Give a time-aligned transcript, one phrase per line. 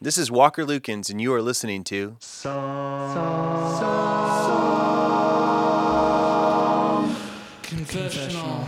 [0.00, 3.14] This is Walker Lukens, and you are listening to Song
[7.62, 8.66] Confessional.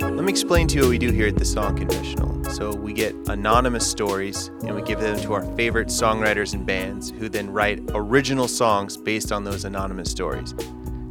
[0.00, 2.44] Let me explain to you what we do here at the Song Confessional.
[2.50, 7.10] So, we get anonymous stories and we give them to our favorite songwriters and bands
[7.10, 10.54] who then write original songs based on those anonymous stories.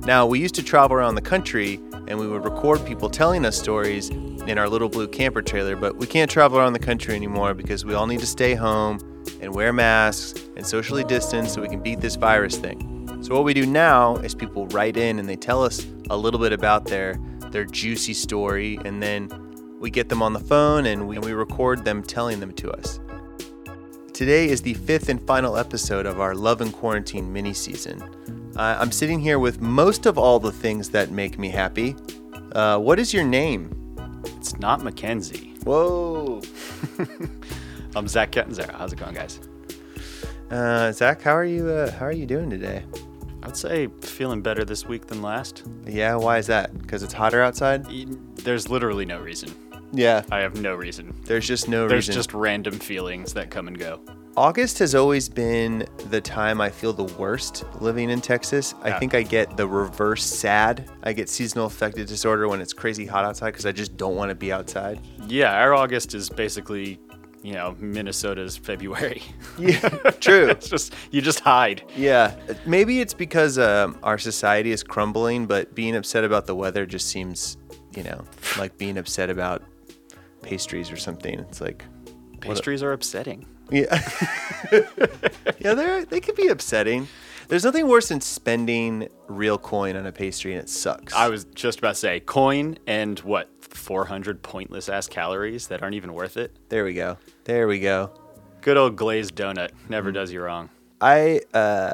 [0.05, 3.55] Now, we used to travel around the country and we would record people telling us
[3.57, 4.09] stories
[4.49, 7.85] in our little blue camper trailer, but we can't travel around the country anymore because
[7.85, 8.97] we all need to stay home
[9.41, 13.19] and wear masks and socially distance so we can beat this virus thing.
[13.21, 16.39] So what we do now is people write in and they tell us a little
[16.39, 17.19] bit about their
[17.51, 19.29] their juicy story and then
[19.79, 22.99] we get them on the phone and we, we record them telling them to us.
[24.13, 28.01] Today is the fifth and final episode of our Love and Quarantine mini season.
[28.55, 31.95] Uh, I'm sitting here with most of all the things that make me happy.
[32.51, 33.78] Uh, what is your name?
[34.25, 35.53] It's not Mackenzie.
[35.63, 36.41] Whoa.
[37.95, 38.71] I'm Zach Kettenzera.
[38.75, 39.39] How's it going, guys?
[40.49, 41.67] Uh, Zach, how are you?
[41.67, 42.83] Uh, how are you doing today?
[43.43, 45.63] I'd say feeling better this week than last.
[45.85, 46.77] Yeah, why is that?
[46.81, 47.85] Because it's hotter outside.
[48.35, 49.53] There's literally no reason.
[49.91, 51.15] Yeah, I have no reason.
[51.25, 51.89] there's just no reason.
[51.89, 52.19] There's reason.
[52.19, 54.01] just random feelings that come and go.
[54.37, 58.73] August has always been the time I feel the worst living in Texas.
[58.83, 60.89] I think I get the reverse sad.
[61.03, 64.29] I get seasonal affective disorder when it's crazy hot outside because I just don't want
[64.29, 65.01] to be outside.
[65.27, 66.99] Yeah, our August is basically,
[67.43, 69.23] you know, Minnesota's February.
[69.57, 69.89] Yeah,
[70.21, 70.47] true.
[70.49, 71.83] it's just you just hide.
[71.97, 72.33] Yeah,
[72.65, 77.09] maybe it's because um, our society is crumbling, but being upset about the weather just
[77.09, 77.57] seems,
[77.93, 78.23] you know,
[78.57, 79.63] like being upset about
[80.43, 81.39] pastries or something.
[81.39, 81.83] It's like,
[82.39, 83.45] Pastries are upsetting.
[83.71, 84.09] Yeah,
[85.59, 87.07] yeah, they they could be upsetting.
[87.47, 91.13] There's nothing worse than spending real coin on a pastry and it sucks.
[91.15, 95.95] I was just about to say coin and what 400 pointless ass calories that aren't
[95.95, 96.55] even worth it.
[96.69, 97.17] there we go.
[97.45, 98.11] There we go.
[98.61, 100.69] Good old glazed donut never does you wrong.
[101.01, 101.93] I uh,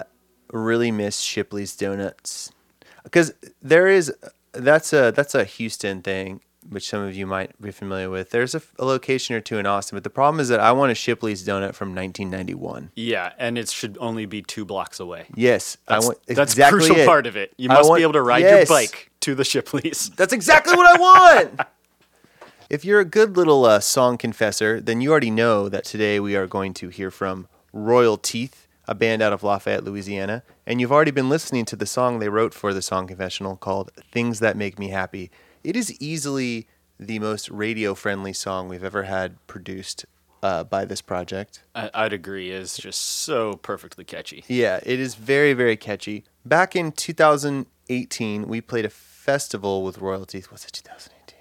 [0.52, 2.52] really miss Shipley's Donuts
[3.04, 4.12] because there is
[4.52, 8.32] that's a that's a Houston thing, which some of you might be familiar with.
[8.32, 10.92] There's a, a location or two in Austin, but the problem is that I want
[10.92, 12.92] a Shipley's donut from 1991.
[12.96, 15.26] Yeah, and it should only be two blocks away.
[15.36, 17.06] Yes, That's, I want that's exactly crucial it.
[17.06, 17.54] part of it.
[17.58, 18.70] You must want- be able to ride yes.
[18.70, 20.10] your bike to the Shipley's.
[20.16, 21.00] That's exactly what I
[21.48, 21.62] want.
[22.70, 26.36] if you're a good little uh, song confessor, then you already know that today we
[26.36, 30.44] are going to hear from Royal Teeth, a band out of Lafayette, Louisiana.
[30.68, 33.92] And you've already been listening to the song they wrote for the Song Confessional called
[34.12, 35.32] Things That Make Me Happy.
[35.66, 36.68] It is easily
[37.00, 40.06] the most radio friendly song we've ever had produced
[40.44, 41.64] uh, by this project.
[41.74, 42.52] I, I'd agree.
[42.52, 44.44] It's just so perfectly catchy.
[44.48, 46.24] Yeah, it is very, very catchy.
[46.46, 50.52] Back in 2018, we played a festival with Royal Teeth.
[50.52, 51.40] Was it 2018?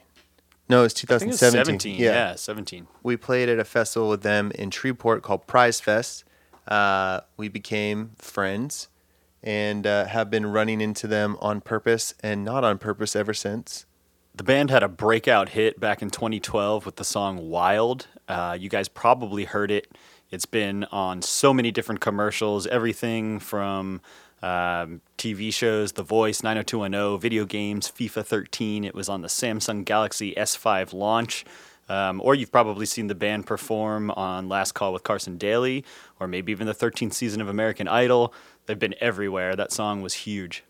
[0.71, 1.97] No, it's I think it's 2017.
[1.97, 2.01] 17.
[2.01, 2.35] Yeah.
[2.35, 2.87] 17.
[3.03, 6.25] We played at a festival with them in Shreveport called Prize Fest.
[6.67, 8.89] Uh, we became friends
[9.43, 13.85] and uh, have been running into them on purpose and not on purpose ever since.
[14.37, 18.09] The band had a breakout hit back in 2012 with the song Wild.
[18.27, 19.87] Uh, you guys probably heard it.
[20.29, 24.01] It's been on so many different commercials, everything from
[24.43, 28.85] um, TV shows, The Voice, 90210, video games, FIFA 13.
[28.85, 31.45] It was on the Samsung Galaxy S5 launch.
[31.89, 35.85] Um, or you've probably seen the band perform on Last Call with Carson Daly,
[36.19, 38.35] or maybe even the 13th season of American Idol.
[38.67, 39.55] They've been everywhere.
[39.55, 40.65] That song was huge.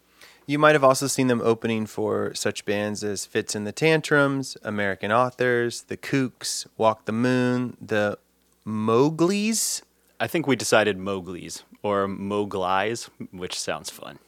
[0.46, 4.56] You might have also seen them opening for such bands as Fitz and the Tantrums,
[4.62, 8.18] American Authors, The Kooks, Walk the Moon, The
[8.66, 9.82] Mowgli's.
[10.20, 14.18] I think we decided Mowgli's or Mogli's, which sounds fun.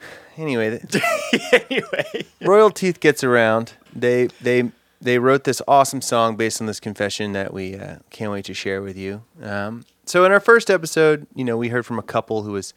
[0.36, 0.84] Anyway,
[1.70, 3.74] anyway, Royal Teeth gets around.
[3.94, 8.32] They they they wrote this awesome song based on this confession that we uh, can't
[8.32, 9.22] wait to share with you.
[9.40, 12.74] Um, so in our first episode, you know, we heard from a couple who was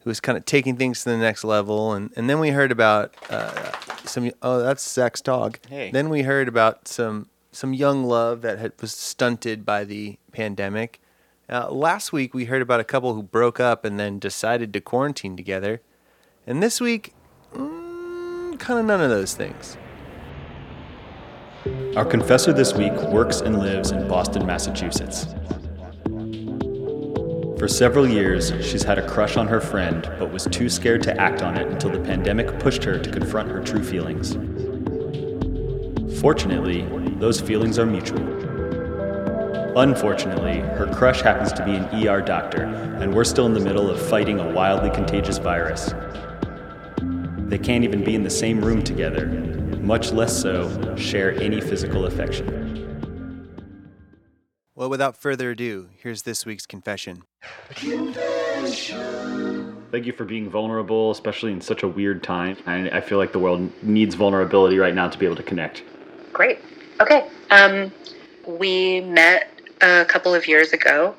[0.00, 2.72] who was kind of taking things to the next level, and and then we heard
[2.72, 3.72] about uh,
[4.04, 4.30] some.
[4.42, 5.58] Oh, that's Zach's dog.
[5.68, 5.90] Hey.
[5.90, 11.00] Then we heard about some some young love that had, was stunted by the pandemic.
[11.50, 14.80] Uh, last week we heard about a couple who broke up and then decided to
[14.80, 15.80] quarantine together,
[16.46, 17.14] and this week,
[17.54, 19.76] mm, kind of none of those things.
[21.96, 25.26] our confessor this week works and lives in Boston, Massachusetts.
[27.58, 31.20] For several years, she's had a crush on her friend, but was too scared to
[31.20, 34.34] act on it until the pandemic pushed her to confront her true feelings.
[36.20, 36.82] Fortunately,
[37.18, 38.22] those feelings are mutual.
[39.76, 43.90] Unfortunately, her crush happens to be an ER doctor, and we're still in the middle
[43.90, 45.92] of fighting a wildly contagious virus.
[47.48, 49.26] They can't even be in the same room together,
[49.80, 52.67] much less so share any physical affection.
[54.78, 57.24] Well, without further ado, here's this week's confession.
[57.74, 58.16] Thank
[60.06, 62.56] you for being vulnerable, especially in such a weird time.
[62.64, 65.82] I, I feel like the world needs vulnerability right now to be able to connect.
[66.32, 66.60] Great.
[67.00, 67.28] Okay.
[67.50, 67.90] Um,
[68.46, 71.16] we met a couple of years ago.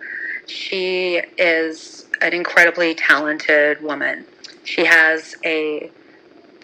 [0.47, 4.25] She is an incredibly talented woman.
[4.63, 5.91] She has a,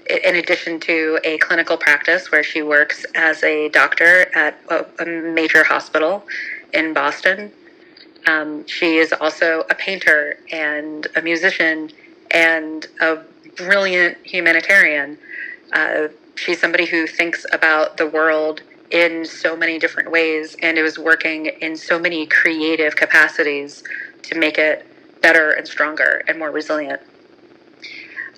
[0.10, 5.06] in addition to a clinical practice where she works as a doctor at a, a
[5.06, 6.24] major hospital
[6.76, 7.52] in Boston.
[8.28, 11.92] Um, she is also a painter and a musician
[12.32, 13.20] and a
[13.56, 15.18] brilliant humanitarian.
[15.74, 18.62] Uh, she's somebody who thinks about the world
[18.92, 23.84] in so many different ways and is working in so many creative capacities
[24.24, 24.86] to make it
[25.22, 27.02] better and stronger and more resilient.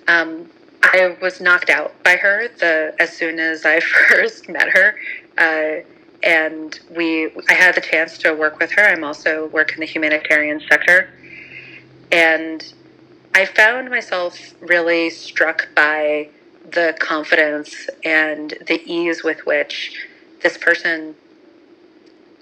[0.06, 0.50] Um,
[0.82, 4.94] I was knocked out by her the as soon as I first met her.
[5.36, 5.82] Uh,
[6.22, 8.82] and we I had the chance to work with her.
[8.82, 11.10] I'm also work in the humanitarian sector,
[12.10, 12.72] and
[13.34, 16.28] I found myself really struck by
[16.72, 20.06] the confidence and the ease with which
[20.42, 21.14] this person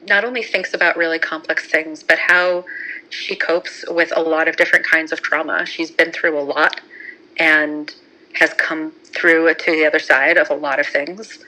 [0.09, 2.65] not only thinks about really complex things, but how
[3.11, 5.67] she copes with a lot of different kinds of trauma.
[5.67, 6.81] She's been through a lot
[7.39, 7.95] and
[8.35, 11.39] has come through to the other side of a lot of things.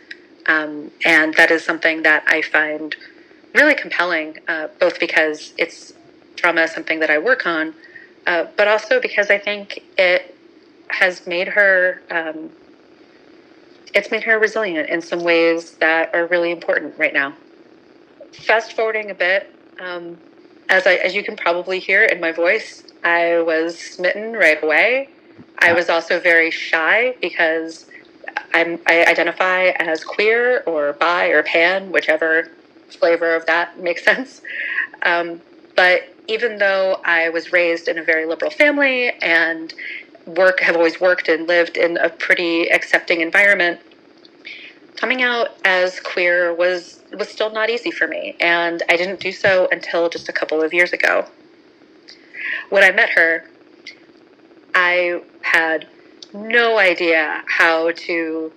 [0.48, 2.96] Um, and that is something that I find
[3.54, 5.92] really compelling, uh, both because it's
[6.36, 7.74] trauma is something that I work on,
[8.26, 10.34] uh, but also because I think it
[10.88, 12.50] has made her um,
[13.94, 17.34] it's made her resilient in some ways that are really important right now.
[18.32, 20.18] Fast forwarding a bit, um,
[20.68, 25.10] as I as you can probably hear in my voice, I was smitten right away.
[25.58, 27.86] I was also very shy because
[28.52, 32.50] I'm, I identify as queer or bi or pan, whichever
[32.88, 34.42] flavor of that makes sense.
[35.02, 35.40] Um,
[35.76, 39.72] but even though I was raised in a very liberal family and
[40.26, 43.80] work have always worked and lived in a pretty accepting environment,
[44.96, 49.32] coming out as queer was was still not easy for me, and I didn't do
[49.32, 51.26] so until just a couple of years ago.
[52.68, 53.44] When I met her,
[54.74, 55.88] I had
[56.32, 58.52] no idea how to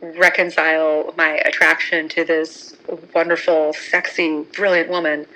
[0.00, 2.76] reconcile my attraction to this
[3.14, 5.26] wonderful, sexy, brilliant woman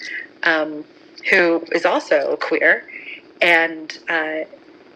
[0.43, 0.85] um,
[1.31, 2.85] who is also queer
[3.41, 4.41] and uh,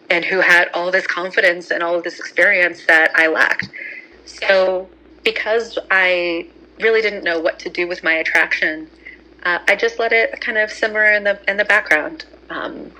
[0.09, 3.69] and who had all this confidence and all of this experience that I lacked.
[4.25, 4.89] So
[5.23, 6.47] because I
[6.79, 8.89] really didn't know what to do with my attraction,
[9.43, 12.25] uh, I just let it kind of simmer in the in the background.
[12.49, 12.91] Um,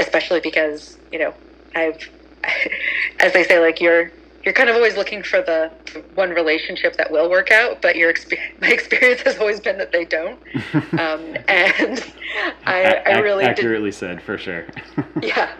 [0.00, 1.34] especially because you know
[1.74, 2.08] I've
[3.20, 4.10] as they say, like you're
[4.44, 5.70] you're kind of always looking for the
[6.14, 8.14] one relationship that will work out, but your
[8.60, 10.38] my experience has always been that they don't.
[11.00, 12.04] Um, and
[12.66, 14.66] I, I really accurately did, said for sure.
[15.22, 15.52] yeah.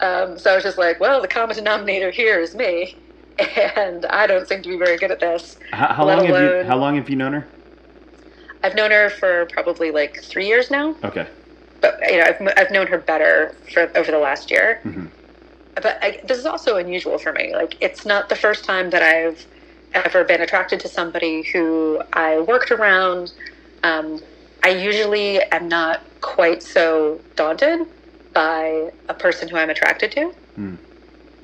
[0.00, 2.96] Um, so I was just like, well, the common denominator here is me,
[3.76, 5.58] and I don't seem to be very good at this.
[5.72, 7.46] How, how long alone, have you How long have you known her?
[8.62, 10.94] I've known her for probably like three years now.
[11.02, 11.26] Okay.
[11.80, 14.80] But you know, I've I've known her better for over the last year.
[14.84, 15.06] Mm-hmm
[15.74, 17.54] but I, this is also unusual for me.
[17.54, 19.44] Like, it's not the first time that I've
[19.94, 23.32] ever been attracted to somebody who I worked around.
[23.82, 24.20] Um,
[24.62, 27.86] I usually am not quite so daunted
[28.32, 30.34] by a person who I'm attracted to.
[30.58, 30.78] Mm.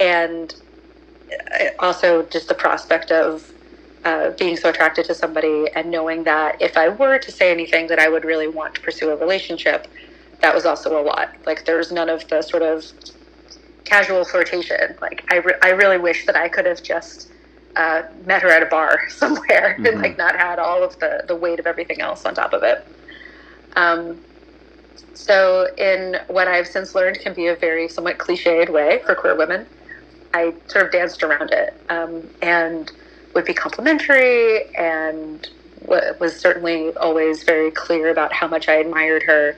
[0.01, 0.55] And
[1.33, 3.53] uh, also just the prospect of
[4.05, 7.87] uh, being so attracted to somebody and knowing that if I were to say anything
[7.89, 9.87] that I would really want to pursue a relationship,
[10.41, 11.35] that was also a lot.
[11.45, 12.85] Like, there's none of the sort of
[13.85, 14.97] casual flirtation.
[15.01, 17.31] Like I, re- I really wish that I could have just
[17.77, 19.87] uh, met her at a bar somewhere mm-hmm.
[19.87, 22.63] and like not had all of the the weight of everything else on top of
[22.63, 22.87] it.
[23.77, 24.21] Um,
[25.15, 29.37] so in what I've since learned can be a very somewhat cliched way for queer
[29.37, 29.67] women,
[30.33, 32.91] I sort of danced around it um, and
[33.35, 35.49] would be complimentary and
[35.87, 39.57] was certainly always very clear about how much I admired her,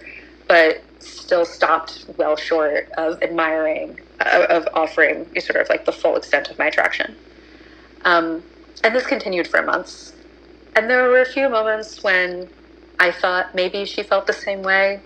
[0.49, 6.51] but still stopped well short of admiring, of offering sort of like the full extent
[6.51, 7.17] of my attraction.
[8.05, 8.43] Um,
[8.85, 10.13] and this continued for months.
[10.75, 12.49] And there were a few moments when
[12.99, 15.01] I thought maybe she felt the same way.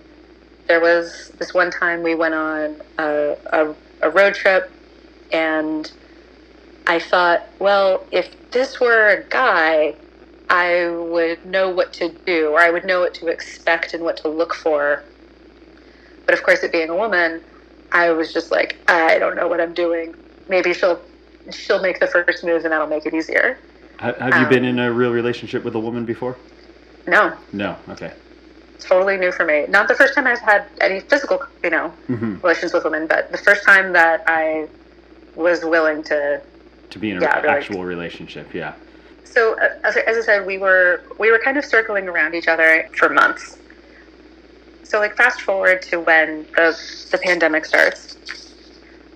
[0.67, 4.71] There was this one time we went on a, a, a road trip,
[5.31, 5.91] and
[6.87, 9.95] I thought, well, if this were a guy,
[10.49, 14.17] I would know what to do, or I would know what to expect and what
[14.17, 15.03] to look for
[16.27, 17.41] but of course, it being a woman,
[17.91, 20.13] I was just like, I don't know what I'm doing.
[20.49, 21.01] Maybe she'll
[21.51, 23.57] she'll make the first move and that'll make it easier.
[23.99, 26.37] Ha- Have you Um, been in a real relationship with a woman before?
[27.07, 27.77] No, No.
[27.89, 28.11] Okay.
[28.79, 29.65] totally new for me.
[29.69, 33.31] Not the first time I've had any physical, you know, hmm relations with women, but
[33.31, 34.67] the first time that I
[35.35, 36.41] was willing to.
[36.89, 37.49] To be in an Yeah, really.
[37.57, 38.73] actual relationship, yeah.
[39.23, 42.35] So uh, as, I- as I said, we were we were kind of circling around
[42.35, 43.57] each other for months.
[44.87, 46.79] So like fast forward to when the
[47.11, 48.15] the pandemic starts.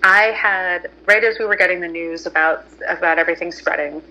[0.03, 4.01] I had right as we were getting the news about about everything spreading.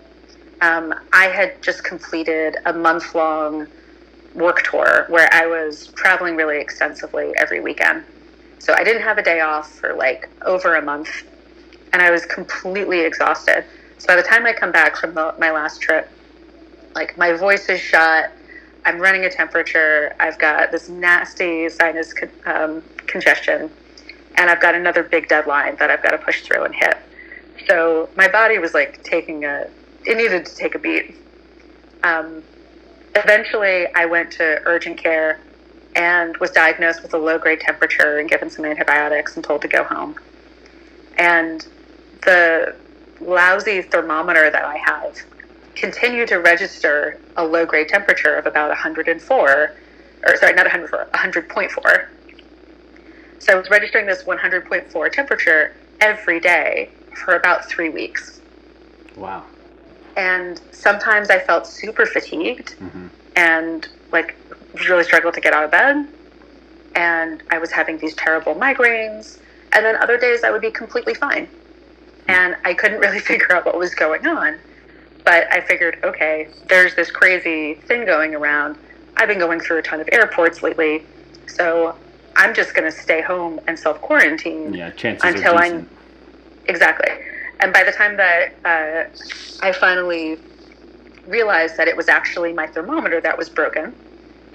[0.63, 3.67] Um, I had just completed a month long
[4.35, 8.05] work tour where I was traveling really extensively every weekend.
[8.59, 11.11] So I didn't have a day off for like over a month,
[11.93, 13.67] and I was completely exhausted.
[13.99, 16.09] So by the time I come back from the, my last trip,
[16.95, 18.31] like my voice is shot.
[18.85, 20.15] I'm running a temperature.
[20.21, 23.71] I've got this nasty sinus con- um, congestion,
[24.37, 26.97] and I've got another big deadline that I've got to push through and hit.
[27.69, 29.69] So my body was like taking a.
[30.07, 31.15] It needed to take a beat.
[32.03, 32.43] Um,
[33.15, 35.41] eventually, I went to urgent care
[35.95, 39.69] and was diagnosed with a low grade temperature and given some antibiotics and told to
[39.69, 40.15] go home.
[41.19, 41.67] And
[42.23, 42.75] the
[43.21, 45.21] lousy thermometer that I have
[45.75, 49.75] continued to register a low grade temperature of about 104,
[50.27, 52.07] or sorry, not 104, 100.4.
[53.39, 56.91] So I was registering this 100.4 temperature every day
[57.25, 58.41] for about three weeks.
[59.17, 59.45] Wow.
[60.17, 64.35] And sometimes I felt super fatigued hmm and like
[64.89, 66.07] really struggled to get out of bed.
[66.95, 69.39] And I was having these terrible migraines.
[69.73, 71.49] And then other days I would be completely fine.
[72.29, 74.59] And I couldn't really figure out what was going on.
[75.25, 78.77] But I figured, okay, there's this crazy thing going around.
[79.17, 81.05] I've been going through a ton of airports lately.
[81.47, 81.97] So
[82.37, 85.89] I'm just going to stay home and self quarantine Yeah, chances Until are I'm
[86.67, 87.13] Exactly.
[87.61, 90.39] And by the time that uh, I finally
[91.27, 93.95] realized that it was actually my thermometer that was broken,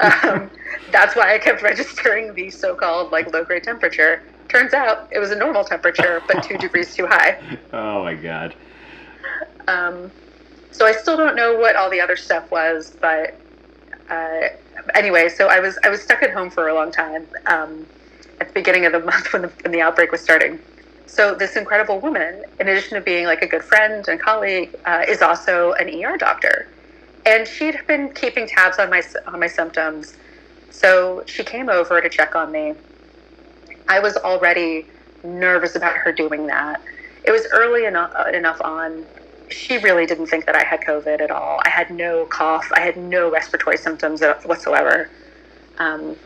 [0.00, 0.50] um,
[0.90, 4.22] that's why I kept registering the so-called like low-grade temperature.
[4.48, 7.40] Turns out it was a normal temperature, but two degrees too high.
[7.72, 8.54] Oh my god.
[9.68, 10.10] Um,
[10.70, 13.38] so I still don't know what all the other stuff was, but
[14.10, 14.48] uh,
[14.94, 17.86] anyway, so I was I was stuck at home for a long time um,
[18.40, 20.58] at the beginning of the month when the, when the outbreak was starting.
[21.06, 25.04] So this incredible woman, in addition to being like a good friend and colleague, uh,
[25.06, 26.68] is also an ER doctor,
[27.26, 30.16] and she'd been keeping tabs on my on my symptoms.
[30.70, 32.74] So she came over to check on me.
[33.88, 34.86] I was already
[35.22, 36.80] nervous about her doing that.
[37.24, 39.04] It was early enough, enough on.
[39.48, 41.60] She really didn't think that I had COVID at all.
[41.64, 42.66] I had no cough.
[42.72, 45.10] I had no respiratory symptoms whatsoever.
[45.78, 46.16] Um,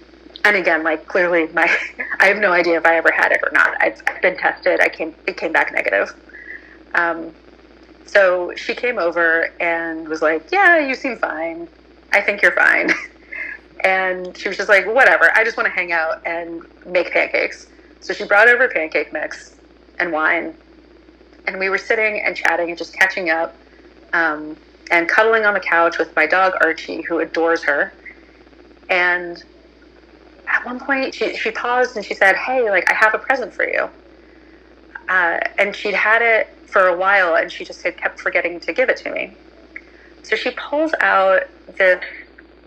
[0.45, 1.65] and again, like clearly, my
[2.21, 3.76] I have no idea if I ever had it or not.
[3.81, 4.81] I've, been tested.
[4.81, 6.15] I came it came back negative.
[6.95, 7.33] Um,
[8.07, 11.69] so she came over and was like, "Yeah, you seem fine.
[12.12, 12.91] I think you're fine."
[13.85, 15.31] And she was just like, "Whatever.
[15.37, 17.69] I just want to hang out and make pancakes."
[18.00, 19.55] So she brought over pancake mix
[20.00, 20.55] and wine,
[21.47, 23.55] and we were sitting and chatting and just catching up,
[24.12, 24.57] um,
[24.91, 27.93] and cuddling on the couch with my dog Archie, who adores her.
[28.88, 29.43] And
[30.47, 33.53] at one point, she she paused and she said, "Hey, like I have a present
[33.53, 33.88] for you."
[35.09, 38.73] Uh, and she'd had it for a while, and she just had kept forgetting to
[38.73, 39.35] give it to me.
[40.23, 41.45] So she pulls out
[41.76, 42.03] this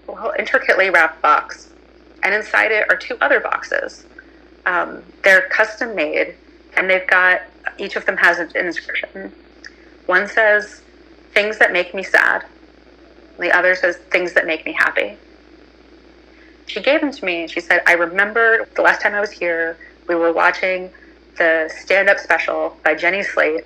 [0.07, 1.69] well, intricately wrapped box,
[2.23, 4.05] and inside it are two other boxes.
[4.65, 6.35] Um, they're custom made,
[6.75, 7.41] and they've got
[7.77, 9.31] each of them has an inscription.
[10.05, 10.81] One says
[11.33, 12.45] "Things that make me sad."
[13.37, 15.17] The other says "Things that make me happy."
[16.67, 19.31] She gave them to me, and she said, "I remember the last time I was
[19.31, 20.91] here, we were watching
[21.37, 23.65] the stand-up special by Jenny Slate,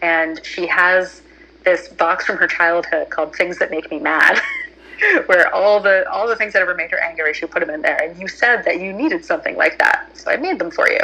[0.00, 1.22] and she has
[1.64, 4.40] this box from her childhood called Things That Make Me Mad."
[5.26, 7.82] where all the all the things that ever made her angry, she put them in
[7.82, 7.96] there.
[8.02, 11.00] And you said that you needed something like that, so I made them for you.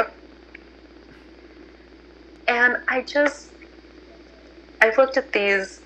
[2.47, 3.51] And I just,
[4.81, 5.81] I looked at these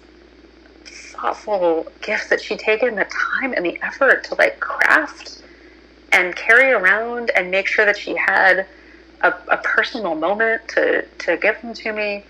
[0.86, 5.44] thoughtful gifts that she'd taken the time and the effort to like craft
[6.12, 8.68] and carry around and make sure that she had
[9.22, 12.26] a, a personal moment to to give them to me.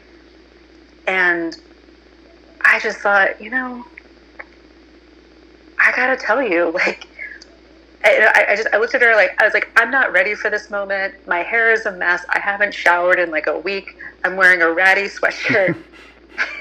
[1.08, 1.56] And
[2.66, 3.86] I just thought, you know,
[5.80, 7.08] I gotta tell you, like,
[8.04, 10.50] I, I just I looked at her like I was like I'm not ready for
[10.50, 11.16] this moment.
[11.28, 12.26] My hair is a mess.
[12.30, 13.98] I haven't showered in like a week.
[14.24, 15.78] I'm wearing a ratty sweatshirt,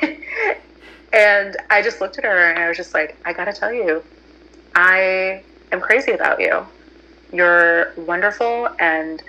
[1.12, 4.02] and I just looked at her and I was just like I gotta tell you,
[4.74, 5.42] I
[5.72, 6.66] am crazy about you.
[7.32, 9.22] You're wonderful, and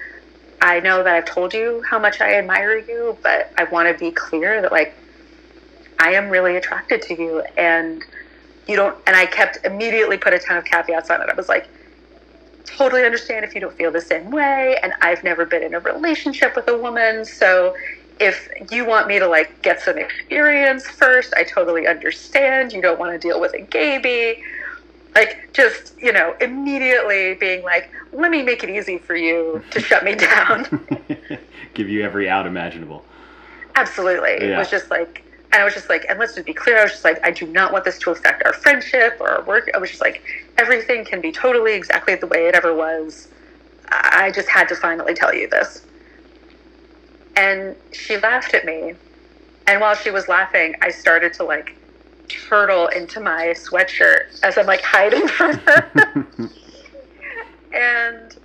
[0.61, 3.97] I know that I've told you how much I admire you, but I want to
[3.97, 4.93] be clear that like
[5.99, 8.03] I am really attracted to you and
[8.67, 11.29] you don't and I kept immediately put a ton of caveats on it.
[11.29, 11.67] I was like,
[12.65, 15.79] totally understand if you don't feel the same way and I've never been in a
[15.79, 17.75] relationship with a woman, so
[18.19, 22.71] if you want me to like get some experience first, I totally understand.
[22.71, 24.43] You don't want to deal with a gaby.
[25.15, 29.79] Like just, you know, immediately being like, let me make it easy for you to
[29.81, 30.87] shut me down.
[31.73, 33.03] Give you every out imaginable.
[33.75, 34.33] Absolutely.
[34.33, 34.55] Yeah.
[34.55, 36.83] It was just like and I was just like, and let's just be clear, I
[36.83, 39.69] was just like, I do not want this to affect our friendship or our work.
[39.73, 40.23] I was just like,
[40.57, 43.27] everything can be totally exactly the way it ever was.
[43.89, 45.85] I just had to finally tell you this.
[47.35, 48.93] And she laughed at me.
[49.67, 51.75] And while she was laughing, I started to like
[52.29, 55.91] turtle into my sweatshirt as I'm like hiding from her.
[57.73, 58.37] and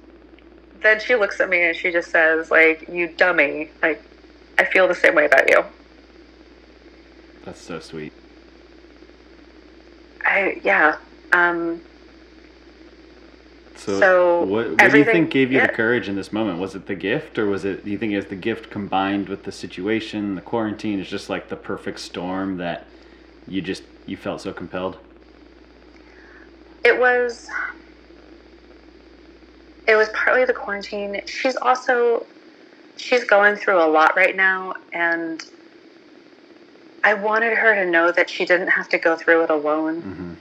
[0.82, 3.70] then she looks at me and she just says, like, you dummy.
[3.80, 4.02] Like,
[4.58, 5.64] I feel the same way about you.
[7.46, 8.12] That's so sweet.
[10.24, 10.96] I yeah.
[11.32, 11.80] Um,
[13.76, 15.68] so, so what, what do you think gave you yeah.
[15.68, 16.58] the courage in this moment?
[16.58, 17.84] Was it the gift, or was it?
[17.84, 20.98] Do you think it was the gift combined with the situation, the quarantine?
[20.98, 22.88] Is just like the perfect storm that
[23.46, 24.98] you just you felt so compelled.
[26.84, 27.48] It was.
[29.86, 31.22] It was partly the quarantine.
[31.26, 32.26] She's also,
[32.96, 35.48] she's going through a lot right now, and
[37.06, 40.34] I wanted her to know that she didn't have to go through it alone mm-hmm.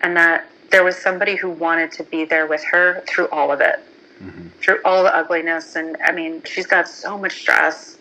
[0.00, 3.60] and that there was somebody who wanted to be there with her through all of
[3.60, 3.80] it,
[4.18, 4.48] mm-hmm.
[4.58, 5.76] through all the ugliness.
[5.76, 7.98] And I mean, she's got so much stress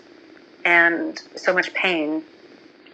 [0.63, 2.23] and so much pain,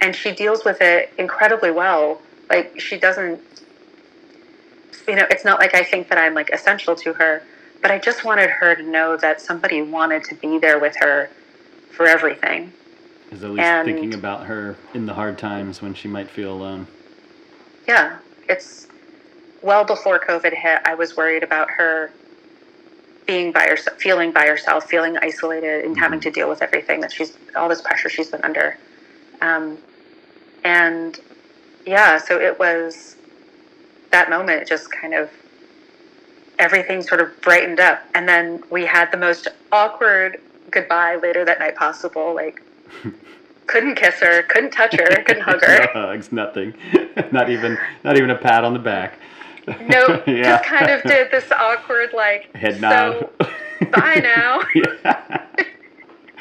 [0.02, 2.20] and she deals with it incredibly well.
[2.50, 3.40] Like, she doesn't,
[5.08, 7.44] you know, it's not like I think that I'm like essential to her,
[7.84, 11.30] but I just wanted her to know that somebody wanted to be there with her
[11.92, 12.74] for everything
[13.34, 16.54] is at least and, thinking about her in the hard times when she might feel
[16.54, 16.88] alone.
[17.88, 18.88] Yeah, it's
[19.62, 20.82] well before COVID hit.
[20.86, 22.12] I was worried about her
[23.26, 26.04] being by herself, feeling by herself, feeling isolated, and mm-hmm.
[26.04, 28.78] having to deal with everything that she's all this pressure she's been under.
[29.42, 29.78] Um,
[30.64, 31.20] and
[31.86, 33.16] yeah, so it was
[34.12, 34.68] that moment.
[34.68, 35.30] Just kind of
[36.60, 41.60] everything sort of brightened up, and then we had the most awkward goodbye later that
[41.60, 42.34] night possible.
[42.34, 42.63] Like
[43.68, 45.80] couldn't kiss her, couldn't touch her, couldn't hug her.
[45.96, 46.74] no hugs, nothing.
[47.32, 49.20] not even not even a pat on the back.
[49.68, 50.24] Nope.
[50.28, 50.44] yeah.
[50.44, 53.30] Just kind of did this awkward like head nod.
[53.40, 53.50] So,
[53.92, 54.62] bye now.
[54.76, 55.40] yeah.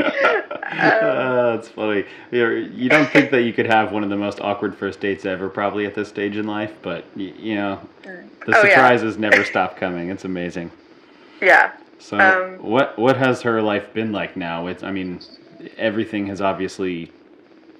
[0.00, 2.04] um, that's funny.
[2.30, 5.24] You're, you don't think that you could have one of the most awkward first dates
[5.24, 9.20] ever, probably at this stage in life, but you, you know, the oh, surprises yeah.
[9.20, 10.10] never stop coming.
[10.10, 10.72] It's amazing.
[11.40, 11.72] Yeah.
[11.98, 14.66] So, um, what what has her life been like now?
[14.66, 15.20] It's, I mean,
[15.76, 17.12] everything has obviously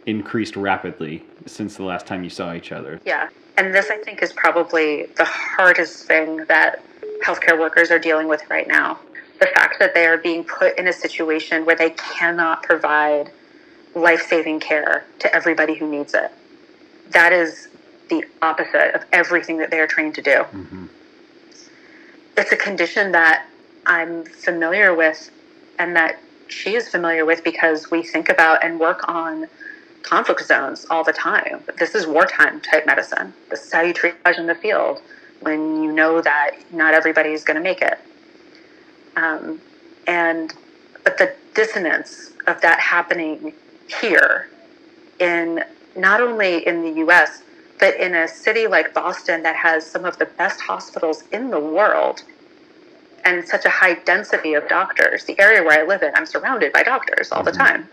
[0.07, 3.01] increased rapidly since the last time you saw each other.
[3.05, 3.29] Yeah.
[3.57, 6.83] And this, I think, is probably the hardest thing that
[7.25, 8.99] healthcare workers are dealing with right now.
[9.40, 13.31] The fact that they are being put in a situation where they cannot provide
[13.95, 16.31] life saving care to everybody who needs it.
[17.11, 17.68] That is
[18.09, 20.31] the opposite of everything that they are trained to do.
[20.31, 20.87] Mm-hmm.
[22.37, 23.47] It's a condition that
[23.87, 25.31] I'm familiar with
[25.79, 26.18] and that
[26.53, 29.49] she is familiar with because we think about and work on
[30.03, 31.62] conflict zones all the time.
[31.79, 33.33] This is wartime type medicine.
[33.49, 35.01] This is how you triage in the field
[35.41, 37.99] when you know that not everybody is going to make it.
[39.17, 39.61] Um,
[40.07, 40.53] and
[41.05, 43.53] but the dissonance of that happening
[44.01, 44.49] here
[45.19, 45.65] in
[45.97, 47.43] not only in the US
[47.79, 51.59] but in a city like Boston that has some of the best hospitals in the
[51.59, 52.23] world
[53.24, 55.24] and such a high density of doctors.
[55.24, 57.46] The area where I live in, I'm surrounded by doctors all mm-hmm.
[57.46, 57.88] the time.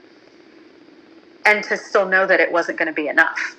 [1.46, 3.56] And to still know that it wasn't going to be enough.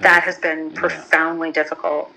[0.00, 0.80] That has been yeah.
[0.80, 2.10] profoundly difficult.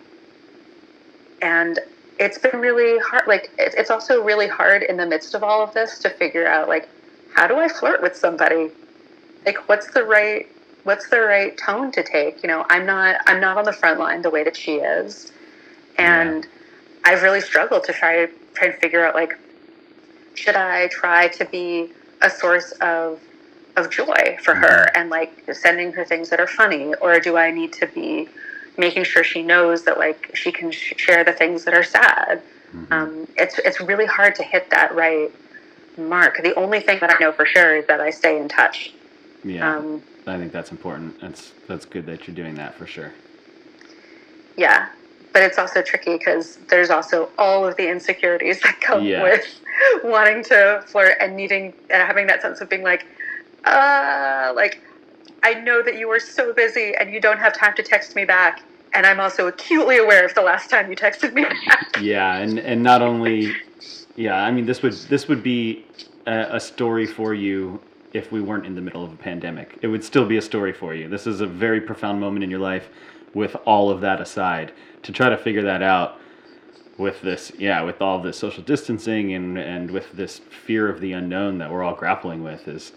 [1.41, 1.79] And
[2.19, 3.27] it's been really hard.
[3.27, 6.67] Like, it's also really hard in the midst of all of this to figure out,
[6.67, 6.89] like,
[7.35, 8.69] how do I flirt with somebody?
[9.45, 10.47] Like, what's the right
[10.83, 13.99] what's the right tone to take you know i'm not i'm not on the front
[13.99, 15.31] line the way that she is
[15.97, 16.62] and yeah.
[17.05, 19.37] I've really struggled to try try to figure out like
[20.35, 23.19] should I try to be a source of
[23.75, 24.97] of joy for her mm-hmm.
[24.97, 26.93] and like sending her things that are funny?
[26.95, 28.29] Or do I need to be
[28.77, 32.41] making sure she knows that like she can sh- share the things that are sad?
[32.73, 32.93] Mm-hmm.
[32.93, 35.31] um, it's it's really hard to hit that right
[35.97, 36.41] mark.
[36.41, 38.93] The only thing that I know for sure is that I stay in touch.
[39.43, 39.77] Yeah.
[39.77, 41.19] Um, I think that's important.
[41.21, 43.11] That's that's good that you're doing that for sure.
[44.55, 44.89] Yeah
[45.33, 49.23] but it's also tricky because there's also all of the insecurities that come yeah.
[49.23, 49.45] with
[50.03, 53.05] wanting to flirt and needing and having that sense of being like,
[53.65, 54.81] uh, like
[55.41, 58.25] I know that you are so busy and you don't have time to text me
[58.25, 58.61] back.
[58.93, 61.57] And I'm also acutely aware of the last time you texted me back.
[62.01, 63.53] Yeah, and and not only,
[64.15, 65.85] yeah, I mean this would this would be
[66.27, 67.79] a, a story for you
[68.13, 69.79] if we weren't in the middle of a pandemic.
[69.81, 71.09] It would still be a story for you.
[71.09, 72.89] This is a very profound moment in your life
[73.33, 74.71] with all of that aside.
[75.03, 76.19] To try to figure that out
[76.97, 81.13] with this, yeah, with all this social distancing and, and with this fear of the
[81.13, 82.93] unknown that we're all grappling with is,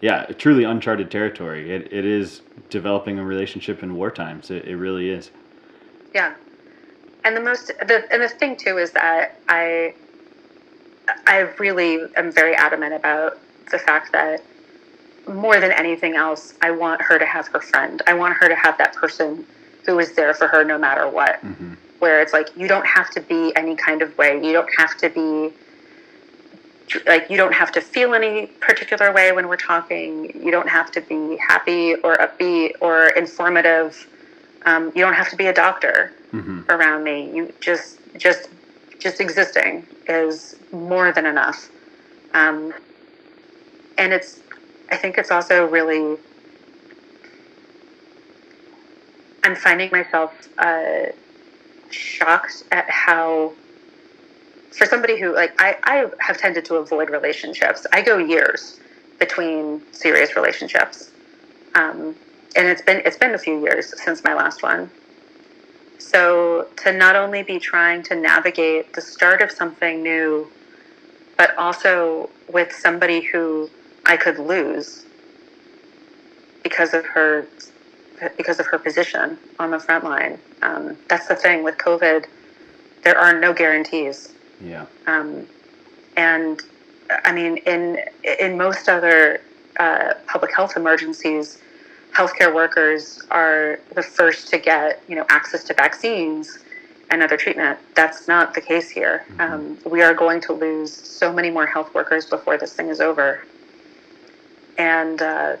[0.00, 1.72] yeah, truly uncharted territory.
[1.72, 4.50] It, it is developing a relationship in war times.
[4.50, 5.30] It, it really is.
[6.14, 6.34] Yeah.
[7.24, 9.94] And the most, the, and the thing too is that I,
[11.26, 13.38] I really am very adamant about
[13.70, 14.42] the fact that
[15.26, 18.02] more than anything else, I want her to have her friend.
[18.06, 19.46] I want her to have that person
[19.86, 21.42] who is there for her no matter what.
[21.42, 21.74] Mm-hmm.
[21.98, 24.34] Where it's like, you don't have to be any kind of way.
[24.44, 25.54] You don't have to be,
[27.06, 30.38] like, you don't have to feel any particular way when we're talking.
[30.44, 34.06] You don't have to be happy or upbeat or informative.
[34.66, 36.70] Um, you don't have to be a doctor Mm-hmm.
[36.70, 37.34] around me.
[37.34, 38.50] You just, just,
[38.98, 41.70] just existing is more than enough.
[42.34, 42.74] Um,
[43.96, 44.40] and it's,
[44.90, 46.18] I think it's also really,
[49.46, 51.04] I'm finding myself uh,
[51.90, 53.52] shocked at how,
[54.76, 57.86] for somebody who, like, I, I have tended to avoid relationships.
[57.92, 58.80] I go years
[59.20, 61.12] between serious relationships.
[61.76, 62.16] Um,
[62.56, 64.90] and it's been it's been a few years since my last one.
[65.98, 70.48] So to not only be trying to navigate the start of something new,
[71.36, 73.70] but also with somebody who
[74.06, 75.04] I could lose
[76.64, 77.46] because of her
[78.36, 80.38] because of her position on the front line.
[80.62, 82.26] Um, that's the thing with COVID.
[83.02, 84.34] There are no guarantees.
[84.60, 84.86] Yeah.
[85.06, 85.46] Um,
[86.16, 86.62] and
[87.24, 87.98] I mean, in
[88.40, 89.40] in most other
[89.78, 91.60] uh, public health emergencies,
[92.12, 96.58] healthcare workers are the first to get you know access to vaccines
[97.10, 97.78] and other treatment.
[97.94, 99.24] That's not the case here.
[99.38, 103.00] Um, we are going to lose so many more health workers before this thing is
[103.00, 103.44] over.
[104.78, 105.56] And uh,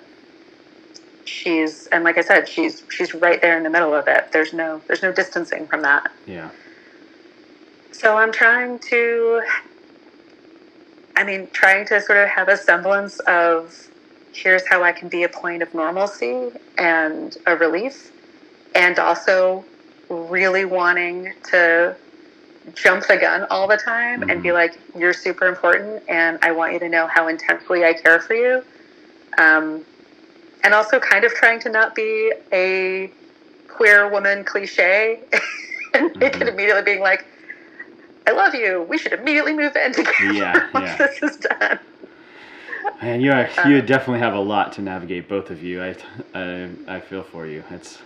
[1.26, 4.32] she's and like I said, she's she's right there in the middle of it.
[4.32, 6.10] There's no there's no distancing from that.
[6.26, 6.50] Yeah.
[7.92, 9.42] So I'm trying to,
[11.16, 13.88] I mean, trying to sort of have a semblance of
[14.32, 18.12] here's how I can be a point of normalcy and a relief,
[18.74, 19.64] and also
[20.10, 21.96] really wanting to
[22.74, 26.74] jump the gun all the time and be like, you're super important, and I want
[26.74, 28.62] you to know how intensely I care for you.
[29.38, 29.84] Um,
[30.66, 33.14] and also kind of trying to not be a
[33.68, 35.22] queer woman cliche
[35.94, 37.24] and make it immediately being like,
[38.28, 38.86] I love you.
[38.88, 40.98] We should immediately move in together Yeah, once yeah.
[40.98, 41.80] this is done.
[43.00, 45.82] And you are, you Uh, definitely have a lot to navigate, both of you.
[45.82, 45.96] I,
[46.34, 47.64] I, I feel for you.
[47.70, 48.02] It's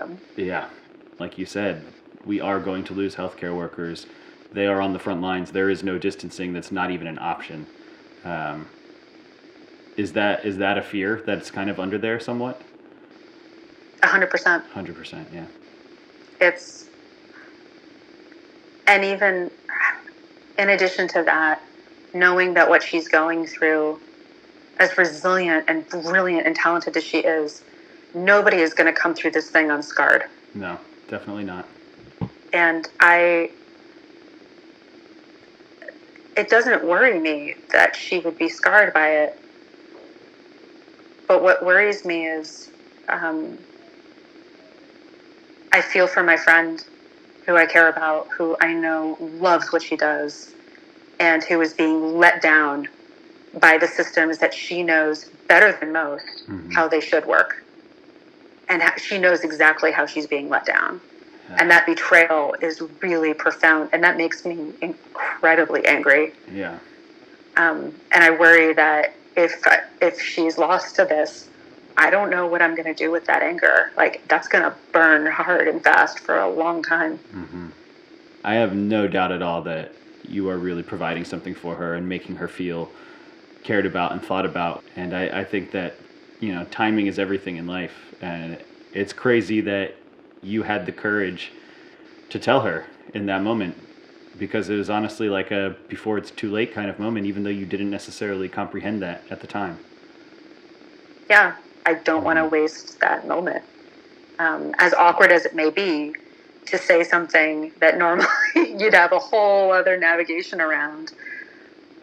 [0.00, 0.70] Um, yeah,
[1.18, 4.06] like you said, we are going to lose healthcare workers.
[4.52, 5.52] They are on the front lines.
[5.52, 6.52] There is no distancing.
[6.54, 7.68] That's not even an option.
[8.24, 8.70] Um,
[9.96, 12.60] is that is that a fear that's kind of under there somewhat?
[14.02, 14.64] A hundred percent.
[14.66, 15.28] Hundred percent.
[15.32, 15.46] Yeah.
[16.40, 16.86] It's
[18.86, 19.50] and even
[20.58, 21.60] in addition to that,
[22.14, 24.00] knowing that what she's going through,
[24.78, 27.62] as resilient and brilliant and talented as she is,
[28.14, 30.24] nobody is going to come through this thing unscarred.
[30.54, 30.78] No,
[31.08, 31.66] definitely not.
[32.52, 33.50] and I
[36.36, 39.38] it doesn't worry me that she would be scarred by it.
[41.28, 42.70] But what worries me is
[43.08, 43.58] um,
[45.72, 46.82] I feel for my friend
[47.44, 50.52] who I care about, who I know loves what she does,
[51.20, 52.88] and who is being let down
[53.60, 56.74] by the systems that she knows better than most Mhm.
[56.74, 57.62] how they should work.
[58.68, 61.00] And she knows exactly how she's being let down
[61.50, 61.56] Yeah.
[61.60, 66.78] and that betrayal is really profound and that makes me incredibly angry Yeah.
[67.56, 69.62] um, and i worry that if
[70.00, 71.48] if she's lost to this
[71.96, 74.74] i don't know what i'm going to do with that anger like that's going to
[74.92, 77.68] burn hard and fast for a long time hmm
[78.44, 82.08] I have no doubt at all that you are really providing something for her and
[82.08, 82.92] making her feel
[83.64, 84.84] cared about and thought about.
[84.94, 85.98] And I, I think that,
[86.40, 88.14] you know, timing is everything in life.
[88.20, 89.96] And it's crazy that
[90.42, 91.50] you had the courage
[92.30, 93.76] to tell her in that moment
[94.38, 97.50] because it was honestly like a before it's too late kind of moment, even though
[97.50, 99.78] you didn't necessarily comprehend that at the time.
[101.30, 103.62] yeah i don't want to waste that moment
[104.38, 106.14] um, as awkward as it may be
[106.66, 111.12] to say something that normally you'd have a whole other navigation around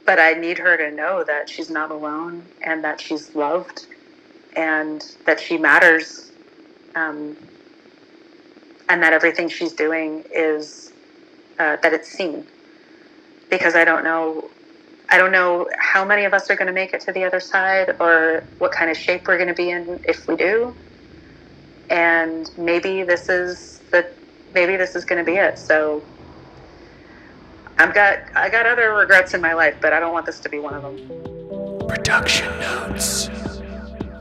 [0.05, 3.87] but i need her to know that she's not alone and that she's loved
[4.55, 6.31] and that she matters,
[6.95, 7.35] um,
[8.89, 10.92] and that everything she's doing is
[11.59, 12.45] uh, that it's seen.
[13.49, 14.49] Because I don't know,
[15.09, 17.39] I don't know how many of us are going to make it to the other
[17.39, 20.75] side, or what kind of shape we're going to be in if we do.
[21.89, 24.07] And maybe this is the,
[24.53, 25.59] maybe this is going to be it.
[25.59, 26.01] So
[27.77, 30.49] I've got I got other regrets in my life, but I don't want this to
[30.49, 31.87] be one of them.
[31.87, 33.29] Production notes.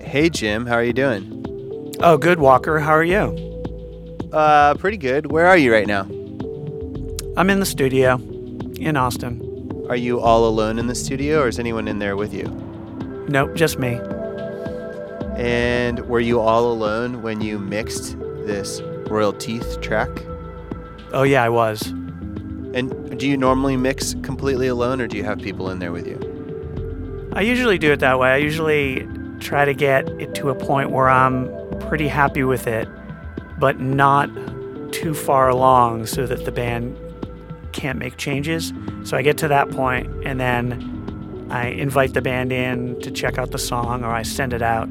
[0.01, 1.95] Hey Jim, how are you doing?
[2.01, 2.79] Oh, good, Walker.
[2.81, 4.31] How are you?
[4.33, 5.31] Uh, pretty good.
[5.31, 6.09] Where are you right now?
[7.35, 8.17] I'm in the studio
[8.79, 9.41] in Austin.
[9.89, 12.45] Are you all alone in the studio, or is anyone in there with you?
[13.27, 13.99] Nope, just me.
[15.39, 20.11] And were you all alone when you mixed this Royal Teeth track?
[21.15, 21.87] Oh yeah, I was.
[21.87, 26.07] And do you normally mix completely alone, or do you have people in there with
[26.07, 27.31] you?
[27.33, 28.29] I usually do it that way.
[28.29, 29.09] I usually
[29.41, 31.49] try to get it to a point where I'm
[31.81, 32.87] pretty happy with it,
[33.59, 34.29] but not
[34.93, 36.95] too far along so that the band
[37.73, 38.73] can't make changes.
[39.05, 43.39] So I get to that point and then I invite the band in to check
[43.39, 44.89] out the song or I send it out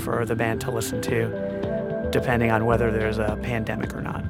[0.00, 4.24] for the band to listen to, depending on whether there's a pandemic or not.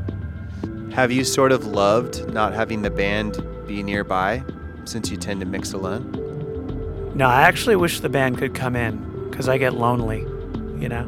[0.92, 4.44] Have you sort of loved not having the band be nearby
[4.84, 7.12] since you tend to mix alone?
[7.14, 10.20] No, I actually wish the band could come in because I get lonely,
[10.80, 11.06] you know?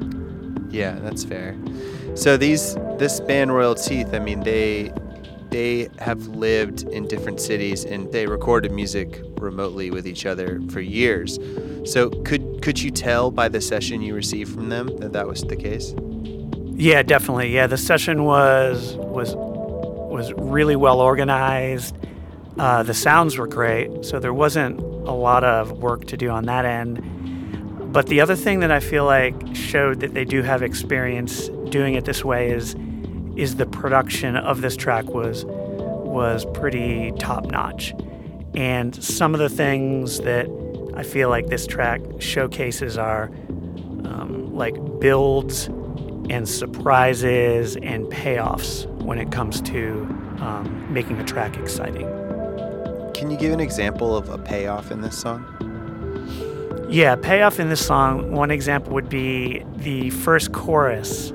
[0.71, 1.57] Yeah, that's fair.
[2.15, 4.93] So these this band Royal Teeth, I mean, they
[5.55, 10.81] they have lived in different cities and they recorded music remotely with each other for
[10.81, 11.39] years.
[11.85, 15.43] So could could you tell by the session you received from them that that was
[15.43, 15.95] the case?
[16.77, 17.55] Yeah, definitely.
[17.55, 21.97] Yeah, the session was was was really well organized.
[22.59, 26.47] Uh, the sounds were great, so there wasn't a lot of work to do on
[26.47, 27.93] that end.
[27.93, 31.95] But the other thing that I feel like showed that they do have experience doing
[31.95, 32.75] it this way is
[33.37, 37.95] is the production of this track was was pretty top notch.
[38.55, 40.47] And some of the things that
[40.95, 43.25] I feel like this track showcases are
[44.05, 45.67] um, like builds
[46.31, 50.03] and surprises and payoffs when it comes to
[50.39, 52.07] um, making a track exciting.
[53.13, 55.45] Can you give an example of a payoff in this song?
[56.89, 61.33] Yeah, payoff in this song, one example would be the first chorus.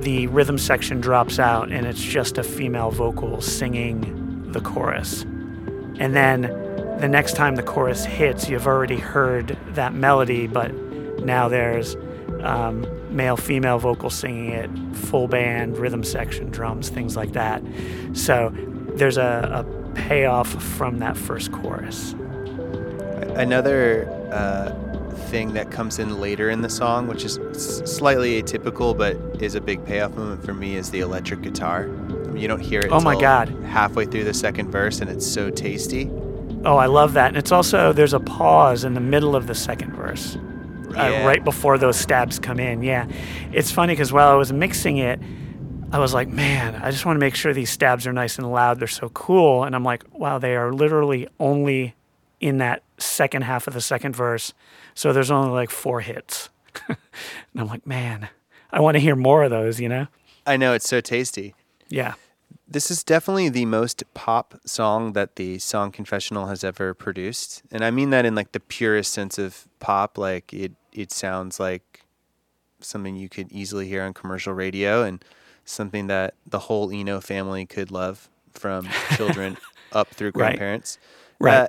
[0.00, 5.22] The rhythm section drops out and it's just a female vocal singing the chorus.
[5.22, 6.42] And then
[7.00, 10.74] the next time the chorus hits, you've already heard that melody, but
[11.20, 11.96] now there's
[12.42, 17.62] um, male female vocal singing it, full band, rhythm section, drums, things like that.
[18.14, 18.52] So
[18.94, 22.14] there's a, a payoff from that first chorus.
[23.34, 24.89] Another uh,
[25.20, 27.38] thing that comes in later in the song, which is
[27.84, 31.84] slightly atypical but is a big payoff moment for me, is the electric guitar.
[31.84, 32.90] I mean, you don't hear it.
[32.90, 33.48] Oh my god!
[33.64, 36.10] Halfway through the second verse, and it's so tasty.
[36.64, 37.28] Oh, I love that.
[37.28, 40.36] And it's also there's a pause in the middle of the second verse
[40.96, 42.82] uh, right before those stabs come in.
[42.82, 43.06] Yeah,
[43.52, 45.20] it's funny because while I was mixing it,
[45.92, 48.50] I was like, man, I just want to make sure these stabs are nice and
[48.50, 48.78] loud.
[48.78, 49.64] They're so cool.
[49.64, 51.94] And I'm like, wow, they are literally only
[52.40, 54.52] in that second half of the second verse.
[54.94, 56.48] So there's only like four hits.
[56.88, 56.96] and
[57.56, 58.28] I'm like, man,
[58.70, 60.06] I want to hear more of those, you know?
[60.46, 61.54] I know, it's so tasty.
[61.88, 62.14] Yeah.
[62.68, 67.62] This is definitely the most pop song that the Song Confessional has ever produced.
[67.72, 70.16] And I mean that in like the purest sense of pop.
[70.16, 72.04] Like it it sounds like
[72.80, 75.24] something you could easily hear on commercial radio and
[75.64, 79.56] something that the whole Eno family could love from children
[79.92, 80.98] up through grandparents.
[81.38, 81.52] Right.
[81.52, 81.62] right.
[81.62, 81.68] Uh,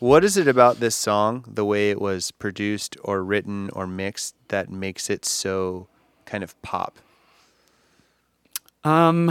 [0.00, 4.34] what is it about this song, the way it was produced or written or mixed,
[4.48, 5.86] that makes it so
[6.24, 6.98] kind of pop?
[8.82, 9.26] Um,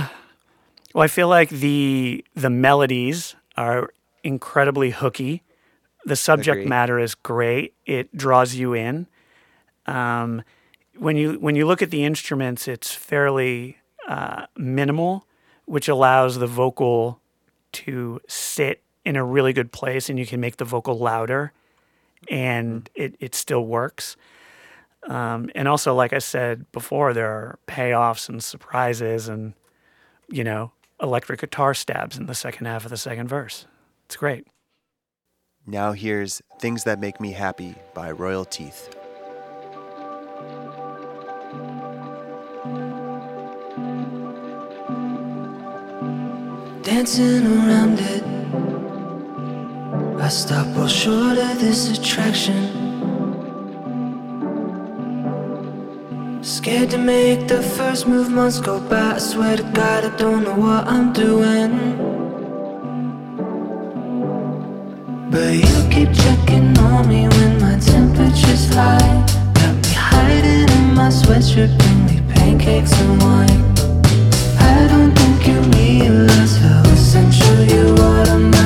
[0.94, 3.90] well, I feel like the the melodies are
[4.24, 5.44] incredibly hooky.
[6.06, 6.70] The subject Agreed.
[6.70, 7.74] matter is great.
[7.86, 9.08] It draws you in.
[9.88, 10.44] Um,
[10.98, 13.78] when you when you look at the instruments, it's fairly
[14.08, 15.26] uh, minimal,
[15.66, 17.22] which allows the vocal
[17.72, 21.52] to sit in a really good place, and you can make the vocal louder,
[22.30, 23.02] and mm-hmm.
[23.02, 24.16] it it still works.
[25.08, 29.56] Um, and also, like I said before, there are payoffs and surprises, and
[30.30, 33.66] you know, electric guitar stabs in the second half of the second verse.
[34.06, 34.46] It's great.
[35.66, 38.96] Now here's Things That Make Me Happy by Royal Teeth.
[46.84, 48.39] dancing around it.
[49.92, 52.90] I stop well short of this attraction.
[56.44, 59.16] Scared to make the first move, months go by.
[59.16, 61.72] I swear to God, I don't know what I'm doing.
[65.32, 69.26] But you keep checking on me when my temperature's high.
[69.56, 73.64] Got me hiding in my sweatshirt, bring me pancakes and wine.
[74.60, 78.59] I don't think you realize how essential you are to my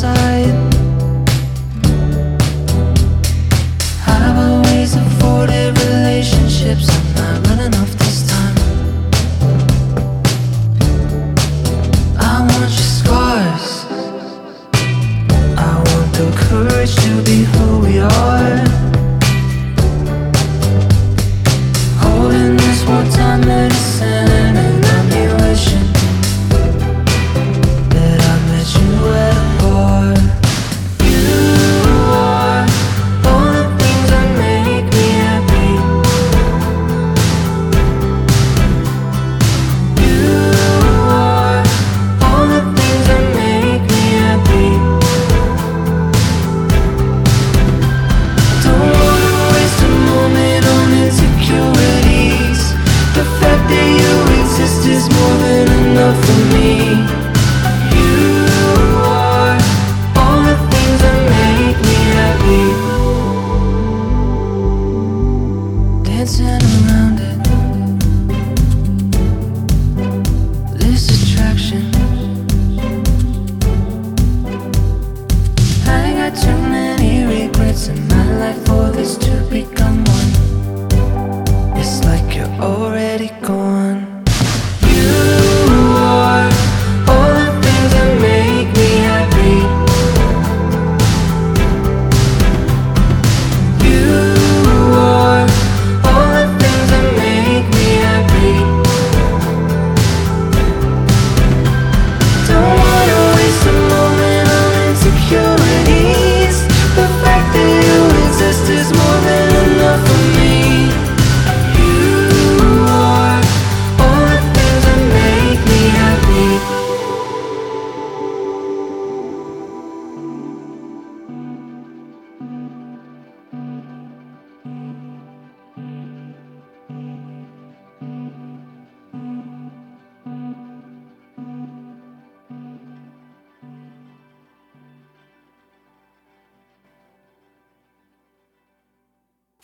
[0.00, 0.67] the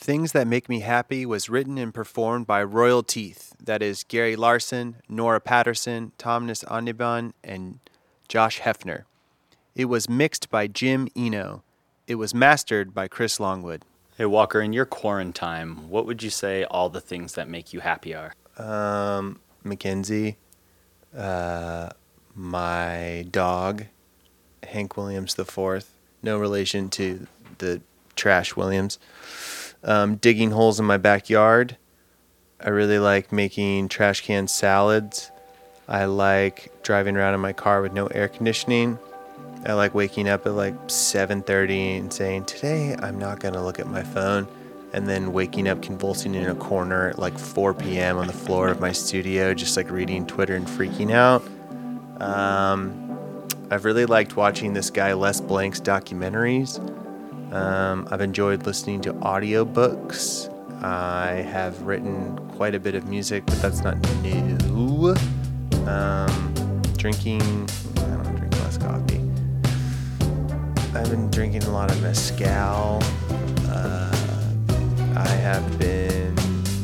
[0.05, 3.55] Things That Make Me Happy was written and performed by Royal Teeth.
[3.59, 7.79] That is Gary Larson, Nora Patterson, Thomas Onebane, and
[8.29, 9.05] Josh Hefner.
[9.75, 11.63] It was mixed by Jim Eno.
[12.07, 13.87] It was mastered by Chris Longwood.
[14.19, 17.81] Hey, Walker, in your quarantine, what would you say all the things that make you
[17.81, 18.35] happy are?
[18.59, 20.37] Um, Mackenzie,
[21.17, 21.89] uh,
[22.35, 23.87] my dog,
[24.65, 25.95] Hank Williams the fourth.
[26.23, 27.81] No relation to the
[28.17, 28.99] trash Williams.
[29.85, 31.77] Um, digging holes in my backyard.
[32.61, 35.31] I really like making trash can salads.
[35.87, 38.99] I like driving around in my car with no air conditioning.
[39.67, 43.79] I like waking up at like 7:30 and saying, "Today I'm not going to look
[43.79, 44.47] at my phone."
[44.93, 48.17] And then waking up convulsing in a corner at like 4 p.m.
[48.17, 51.43] on the floor of my studio, just like reading Twitter and freaking out.
[52.23, 53.05] Um,
[53.71, 56.79] I've really liked watching this guy Les Blank's documentaries.
[57.55, 60.51] Um, I've enjoyed listening to audiobooks.
[60.83, 65.15] I have written quite a bit of music, but that's not new.
[65.87, 67.43] Um, drinking,
[67.97, 69.21] I don't drink less coffee.
[70.99, 73.01] I've been drinking a lot of mezcal.
[73.69, 74.11] Uh,
[75.15, 76.35] I have been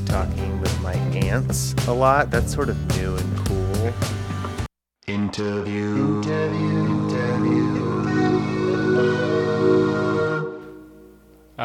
[0.04, 2.30] talking with my aunts a lot.
[2.30, 3.92] That's sort of new and cool.
[5.08, 6.19] Interview.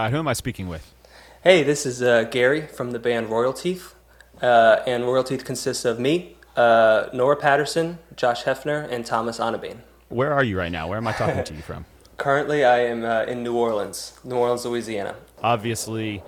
[0.06, 0.94] Uh, who am I speaking with?
[1.42, 3.96] Hey, this is uh, Gary from the band Royal Teeth.
[4.40, 9.80] Uh, and Royal Teeth consists of me, uh, Nora Patterson, Josh Hefner, and Thomas Onebane.
[10.10, 10.88] Where are you right now?
[10.88, 11.86] Where am I talking to you from?
[12.18, 15.16] Currently, I am uh, in New Orleans, New Orleans, Louisiana.
[15.42, 16.22] Obviously,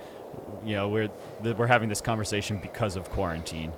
[0.64, 1.08] you know we're
[1.44, 3.72] we're having this conversation because of quarantine.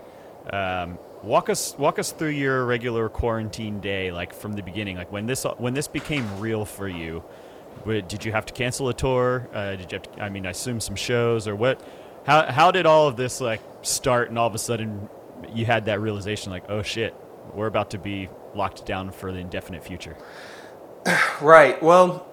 [0.51, 5.13] Um, Walk us walk us through your regular quarantine day, like from the beginning, like
[5.13, 7.23] when this when this became real for you.
[7.87, 9.49] Did you have to cancel a tour?
[9.53, 10.23] Uh, did you have to?
[10.23, 11.83] I mean, I assume some shows or what?
[12.27, 14.29] How how did all of this like start?
[14.29, 15.09] And all of a sudden,
[15.55, 17.15] you had that realization, like, oh shit,
[17.55, 20.17] we're about to be locked down for the indefinite future.
[21.41, 21.83] Right.
[21.83, 22.27] Well,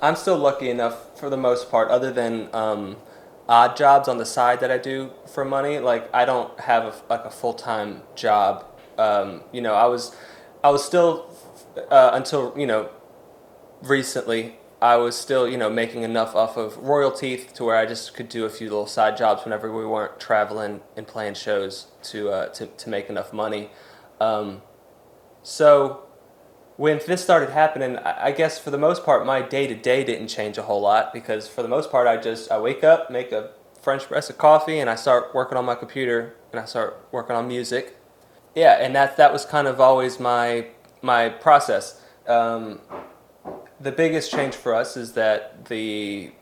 [0.00, 2.96] I'm still lucky enough for the most part, other than um,
[3.48, 5.78] odd jobs on the side that I do for money.
[5.78, 8.64] Like I don't have a, like a full time job.
[8.96, 10.16] Um, you know, I was
[10.62, 11.30] I was still
[11.90, 12.90] uh, until you know
[13.82, 14.57] recently.
[14.80, 18.14] I was still, you know, making enough off of Royal Teeth to where I just
[18.14, 22.30] could do a few little side jobs whenever we weren't traveling and playing shows to
[22.30, 23.70] uh, to to make enough money.
[24.20, 24.62] Um,
[25.42, 26.08] so
[26.76, 30.28] when this started happening, I guess for the most part, my day to day didn't
[30.28, 33.32] change a whole lot because for the most part, I just I wake up, make
[33.32, 33.50] a
[33.82, 37.34] French press of coffee, and I start working on my computer and I start working
[37.34, 37.96] on music.
[38.54, 40.68] Yeah, and that that was kind of always my
[41.02, 42.00] my process.
[42.28, 42.80] Um,
[43.80, 46.32] the biggest change for us is that the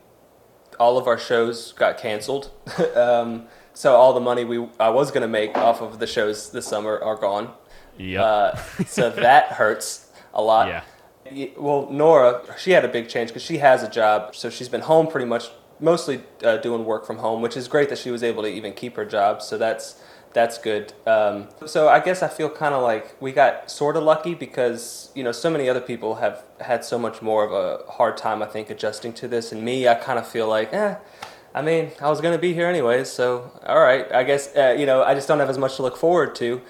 [0.79, 2.51] all of our shows got canceled.
[2.95, 6.67] um, so all the money we I was gonna make off of the shows this
[6.67, 7.53] summer are gone.
[7.97, 8.21] Yep.
[8.21, 10.67] Uh, so that hurts a lot.
[10.67, 10.83] Yeah.
[11.57, 14.81] Well, Nora, she had a big change because she has a job, so she's been
[14.81, 18.23] home pretty much, mostly uh, doing work from home, which is great that she was
[18.23, 19.41] able to even keep her job.
[19.41, 20.01] So that's
[20.37, 20.93] that's good.
[21.07, 25.11] Um, so I guess I feel kind of like we got sort of lucky because
[25.15, 28.43] you know so many other people have had so much more of a hard time,
[28.43, 30.95] I think, adjusting to this, and me, I kind of feel like, eh.
[31.55, 34.05] I mean, I was gonna be here anyways, so all right.
[34.11, 36.61] I guess uh, you know I just don't have as much to look forward to.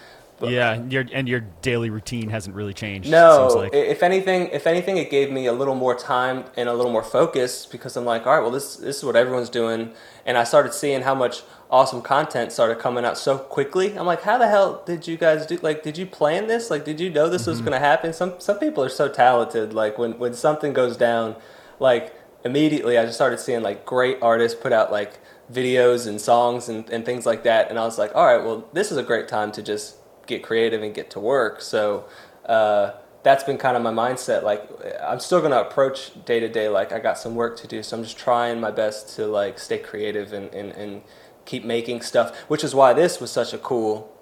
[0.42, 3.08] Yeah, and your and your daily routine hasn't really changed.
[3.08, 3.74] it No, seems like.
[3.74, 7.04] if anything, if anything, it gave me a little more time and a little more
[7.04, 9.94] focus because I'm like, all right, well, this this is what everyone's doing,
[10.26, 13.98] and I started seeing how much awesome content started coming out so quickly.
[13.98, 15.58] I'm like, how the hell did you guys do?
[15.62, 16.70] Like, did you plan this?
[16.70, 17.70] Like, did you know this was mm-hmm.
[17.70, 18.14] going to happen?
[18.14, 19.74] Some some people are so talented.
[19.74, 21.36] Like when when something goes down,
[21.80, 22.14] like
[22.46, 25.20] immediately I just started seeing like great artists put out like
[25.52, 28.68] videos and songs and, and things like that, and I was like, all right, well,
[28.74, 29.98] this is a great time to just
[30.28, 31.62] get creative and get to work.
[31.62, 32.06] So
[32.46, 32.92] uh,
[33.24, 34.44] that's been kind of my mindset.
[34.44, 34.70] Like
[35.02, 37.84] I'm still gonna approach day to day like I got some work to do.
[37.84, 41.02] So I'm just trying my best to like stay creative and, and, and
[41.46, 42.38] keep making stuff.
[42.48, 44.14] Which is why this was such a cool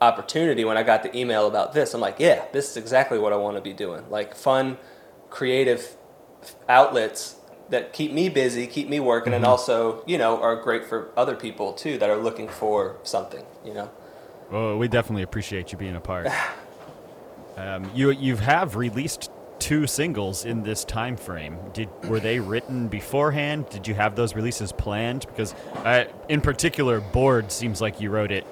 [0.00, 1.94] opportunity when I got the email about this.
[1.94, 4.08] I'm like, yeah, this is exactly what I want to be doing.
[4.10, 4.76] Like fun,
[5.30, 5.96] creative
[6.68, 7.36] outlets
[7.70, 11.34] that keep me busy, keep me working, and also you know are great for other
[11.34, 13.44] people too that are looking for something.
[13.64, 13.90] You know.
[14.54, 16.28] Well, we definitely appreciate you being a part.
[17.56, 19.28] um, you you have released
[19.58, 21.58] two singles in this time frame.
[21.72, 23.68] Did were they written beforehand?
[23.68, 25.26] Did you have those releases planned?
[25.26, 28.46] Because uh, in particular, "Bored" seems like you wrote it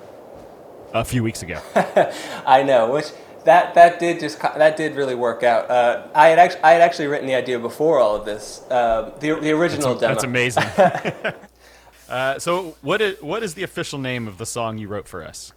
[0.92, 1.60] a few weeks ago.
[2.44, 3.12] I know, which
[3.44, 5.70] that that did just that did really work out.
[5.70, 8.62] Uh, I had actually I had actually written the idea before all of this.
[8.68, 10.14] Uh, the the original demo.
[10.14, 10.64] That's amazing.
[12.08, 15.22] uh, so, what is what is the official name of the song you wrote for
[15.24, 15.52] us?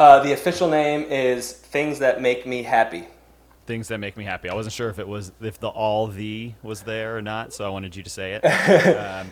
[0.00, 3.06] Uh, the official name is "Things That Make Me Happy."
[3.66, 4.48] Things that make me happy.
[4.48, 7.66] I wasn't sure if it was if the all the was there or not, so
[7.66, 8.40] I wanted you to say it.
[8.96, 9.30] um,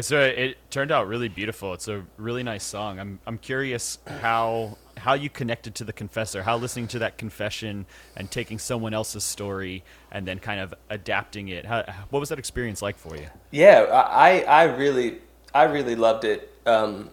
[0.00, 1.74] so it turned out really beautiful.
[1.74, 2.98] It's a really nice song.
[2.98, 7.84] I'm I'm curious how how you connected to the confessor, how listening to that confession
[8.16, 11.66] and taking someone else's story and then kind of adapting it.
[11.66, 13.26] How, what was that experience like for you?
[13.50, 15.18] Yeah, I I really
[15.52, 16.50] I really loved it.
[16.64, 17.10] Um,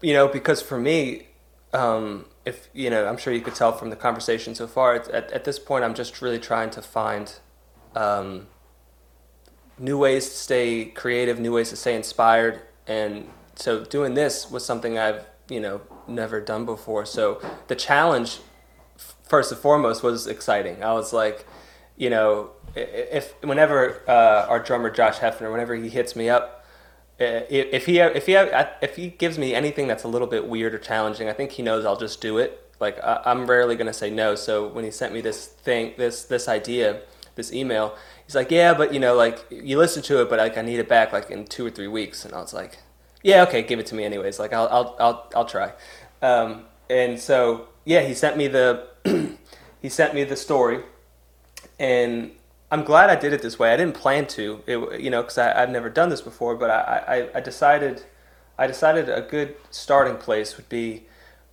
[0.00, 1.26] you know, because for me,
[1.72, 4.94] um, if you know, I'm sure you could tell from the conversation so far.
[4.94, 7.32] At at this point, I'm just really trying to find
[7.94, 8.46] um,
[9.78, 14.64] new ways to stay creative, new ways to stay inspired, and so doing this was
[14.64, 17.06] something I've you know never done before.
[17.06, 18.40] So the challenge,
[19.22, 20.82] first and foremost, was exciting.
[20.84, 21.46] I was like,
[21.96, 26.61] you know, if whenever uh, our drummer Josh Hefner, whenever he hits me up,
[27.22, 30.74] if if he if he if he gives me anything that's a little bit weird
[30.74, 32.70] or challenging, I think he knows I'll just do it.
[32.80, 34.34] Like I, I'm rarely gonna say no.
[34.34, 37.02] So when he sent me this thing, this this idea,
[37.34, 37.96] this email,
[38.26, 40.78] he's like, yeah, but you know, like you listen to it, but like I need
[40.78, 42.78] it back like in two or three weeks, and I was like,
[43.22, 44.38] yeah, okay, give it to me anyways.
[44.38, 45.72] Like I'll I'll I'll I'll try.
[46.22, 48.86] Um, and so yeah, he sent me the
[49.82, 50.82] he sent me the story,
[51.78, 52.32] and
[52.72, 53.70] I'm glad I did it this way.
[53.70, 56.56] I didn't plan to, it, you know, because I've never done this before.
[56.56, 58.04] But I, I, I decided,
[58.56, 61.04] I decided a good starting place would be,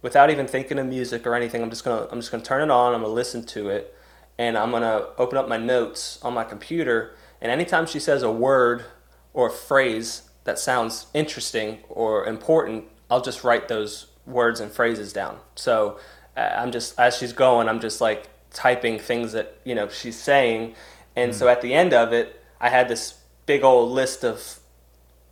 [0.01, 1.61] without even thinking of music or anything.
[1.61, 2.93] I'm just gonna, I'm just gonna turn it on.
[2.93, 3.93] I'm gonna listen to it,
[4.37, 7.13] and I'm gonna open up my notes on my computer.
[7.41, 8.85] And anytime she says a word
[9.33, 15.11] or a phrase that sounds interesting or important, I'll just write those words and phrases
[15.11, 15.39] down.
[15.55, 15.99] So
[16.37, 20.17] uh, I'm just as she's going, I'm just like typing things that you know she's
[20.17, 20.75] saying,
[21.15, 24.59] and so at the end of it, I had this big old list of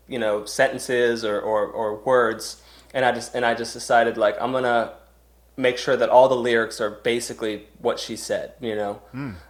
[0.08, 2.62] you know sentences or, or, or words,
[2.94, 4.94] and I just and I just decided like I'm gonna
[5.56, 8.54] make sure that all the lyrics are basically what she said.
[8.62, 9.02] You know,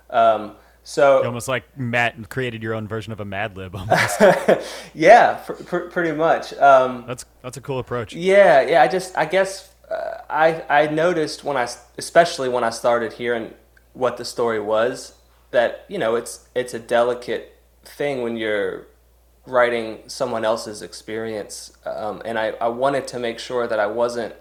[0.09, 3.75] um, so You almost like Matt created your own version of a Mad Lib.
[3.75, 4.21] Almost.
[4.93, 6.53] yeah, pr- pr- pretty much.
[6.53, 8.13] Um, that's that's a cool approach.
[8.13, 8.81] Yeah, yeah.
[8.81, 11.67] I just, I guess, uh, I I noticed when I,
[11.97, 13.53] especially when I started hearing
[13.93, 15.13] what the story was,
[15.51, 18.87] that you know, it's it's a delicate thing when you're
[19.45, 24.35] writing someone else's experience, um, and I I wanted to make sure that I wasn't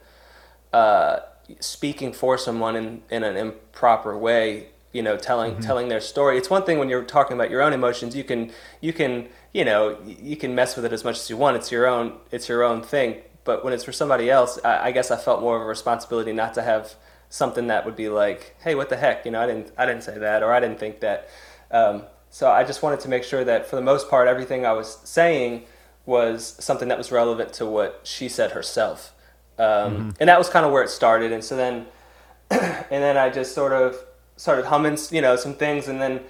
[0.72, 1.18] uh,
[1.60, 4.68] speaking for someone in in an improper way.
[4.92, 6.38] You know, telling telling their story.
[6.38, 8.16] It's one thing when you're talking about your own emotions.
[8.16, 8.50] You can
[8.80, 11.56] you can you know you can mess with it as much as you want.
[11.56, 13.20] It's your own it's your own thing.
[13.44, 16.32] But when it's for somebody else, I, I guess I felt more of a responsibility
[16.32, 16.94] not to have
[17.28, 19.24] something that would be like, hey, what the heck?
[19.24, 21.28] You know, I didn't I didn't say that or I didn't think that.
[21.70, 24.72] Um, so I just wanted to make sure that for the most part, everything I
[24.72, 25.64] was saying
[26.04, 29.12] was something that was relevant to what she said herself.
[29.58, 31.32] Um, And that was kind of where it started.
[31.32, 31.86] And so then
[32.50, 33.96] and then I just sort of
[34.36, 36.20] started humming, you know, some things, and then,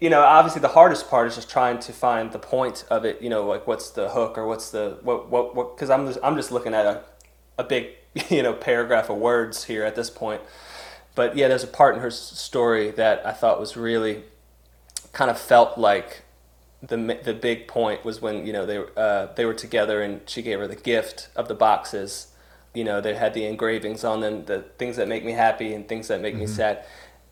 [0.00, 3.20] you know, obviously the hardest part is just trying to find the point of it,
[3.22, 6.18] you know, like what's the hook or what's the what what what because I'm just
[6.22, 7.02] I'm just looking at a
[7.58, 7.88] a big
[8.28, 10.40] you know paragraph of words here at this point,
[11.14, 14.24] but yeah, there's a part in her story that I thought was really
[15.12, 16.22] kind of felt like
[16.82, 20.42] the the big point was when you know they uh, they were together and she
[20.42, 22.28] gave her the gift of the boxes.
[22.72, 25.88] You know, they had the engravings on them, the things that make me happy and
[25.88, 26.84] things that make me sad.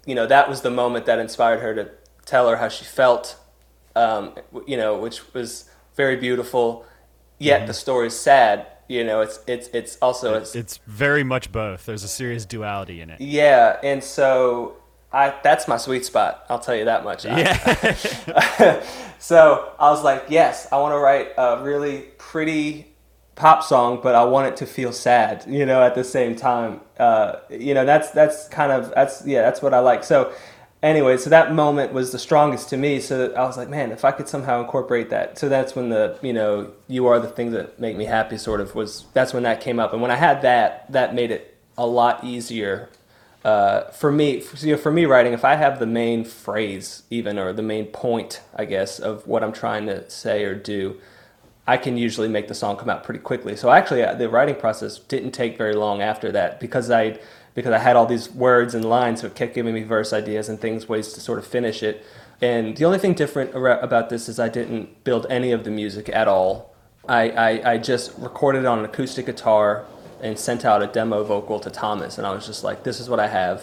[0.05, 1.91] You know, that was the moment that inspired her to
[2.27, 3.37] tell her how she felt.
[3.95, 4.35] Um,
[4.67, 6.85] you know, which was very beautiful.
[7.39, 8.67] Yet the story's sad.
[8.89, 11.85] You know, it's it's it's also it's It's very much both.
[11.87, 13.21] There's a serious duality in it.
[13.21, 14.77] yeah, and so
[15.13, 16.45] I that's my sweet spot.
[16.49, 17.27] I'll tell you that much.
[17.27, 18.83] I-
[19.19, 22.87] so I was like, yes, I want to write a really pretty
[23.35, 25.45] pop song, but I want it to feel sad.
[25.47, 26.81] You know, at the same time.
[26.99, 30.03] Uh, you know, that's that's kind of that's yeah, that's what I like.
[30.05, 30.33] So.
[30.81, 33.01] Anyway, so that moment was the strongest to me.
[33.01, 35.37] So I was like, man, if I could somehow incorporate that.
[35.37, 38.61] So that's when the, you know, you are the things that make me happy sort
[38.61, 39.93] of was, that's when that came up.
[39.93, 42.91] And when I had that, that made it a lot easier
[43.45, 47.05] uh, for me, for, you know, for me writing, if I have the main phrase
[47.11, 51.01] even or the main point, I guess, of what I'm trying to say or do,
[51.67, 53.55] I can usually make the song come out pretty quickly.
[53.57, 57.19] So actually, uh, the writing process didn't take very long after that because I
[57.55, 60.49] because I had all these words and lines, so it kept giving me verse ideas
[60.49, 62.05] and things, ways to sort of finish it.
[62.41, 66.09] And the only thing different about this is I didn't build any of the music
[66.09, 66.75] at all.
[67.09, 69.87] I, I, I just recorded on an acoustic guitar
[70.21, 73.09] and sent out a demo vocal to Thomas, and I was just like, "This is
[73.09, 73.63] what I have.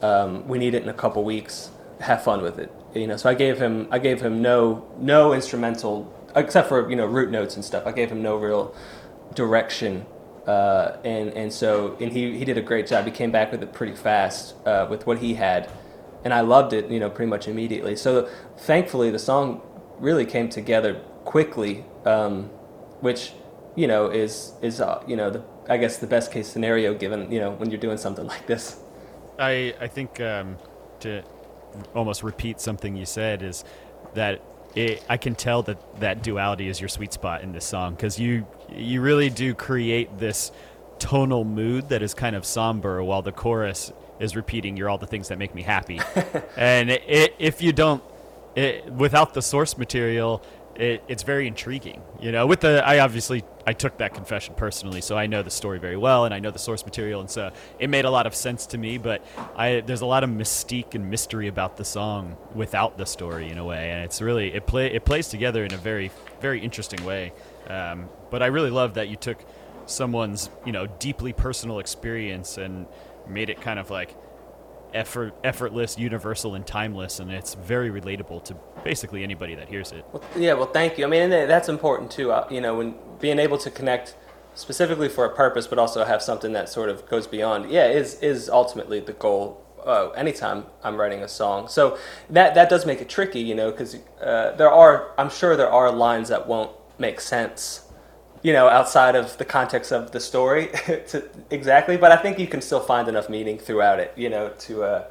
[0.00, 1.70] Um, we need it in a couple weeks.
[2.00, 5.32] Have fun with it." You know, so I gave him I gave him no no
[5.32, 7.86] instrumental except for you know root notes and stuff.
[7.86, 8.74] I gave him no real
[9.34, 10.06] direction,
[10.46, 13.04] uh, and and so and he he did a great job.
[13.04, 15.70] He came back with it pretty fast uh, with what he had,
[16.24, 16.90] and I loved it.
[16.90, 17.96] You know, pretty much immediately.
[17.96, 18.28] So
[18.58, 19.62] thankfully, the song
[19.98, 22.44] really came together quickly, um,
[23.00, 23.32] which
[23.76, 27.30] you know is is uh, you know the I guess the best case scenario given
[27.30, 28.80] you know when you're doing something like this.
[29.38, 30.56] I I think um,
[31.00, 31.22] to
[31.94, 33.64] almost repeat something you said is
[34.14, 34.42] that
[34.74, 38.18] it, I can tell that that duality is your sweet spot in this song because
[38.18, 38.46] you
[38.76, 40.52] you really do create this
[40.98, 45.06] tonal mood that is kind of somber while the chorus is repeating "You're all the
[45.06, 46.00] things that make me happy,"
[46.56, 48.02] and it, it, if you don't
[48.54, 50.42] it, without the source material.
[50.74, 52.46] It, it's very intriguing, you know.
[52.46, 55.98] With the, I obviously I took that confession personally, so I know the story very
[55.98, 58.64] well, and I know the source material, and so it made a lot of sense
[58.68, 58.96] to me.
[58.96, 59.22] But
[59.54, 63.58] I, there's a lot of mystique and mystery about the song without the story in
[63.58, 66.10] a way, and it's really it play it plays together in a very
[66.40, 67.34] very interesting way.
[67.68, 69.44] Um, but I really love that you took
[69.86, 72.86] someone's you know deeply personal experience and
[73.28, 74.16] made it kind of like
[74.94, 80.04] effort effortless, universal, and timeless, and it's very relatable to basically anybody that hears it.
[80.12, 81.04] Well, yeah, well, thank you.
[81.04, 82.32] I mean, that's important too.
[82.32, 84.16] Uh, you know, when being able to connect
[84.54, 87.70] specifically for a purpose, but also have something that sort of goes beyond.
[87.70, 89.58] Yeah, is is ultimately the goal.
[89.84, 91.98] Uh, anytime I'm writing a song, so
[92.30, 95.72] that that does make it tricky, you know, because uh, there are, I'm sure there
[95.72, 97.82] are lines that won't make sense,
[98.42, 100.68] you know, outside of the context of the story,
[101.08, 101.96] to, exactly.
[101.96, 105.04] But I think you can still find enough meaning throughout it, you know, to uh,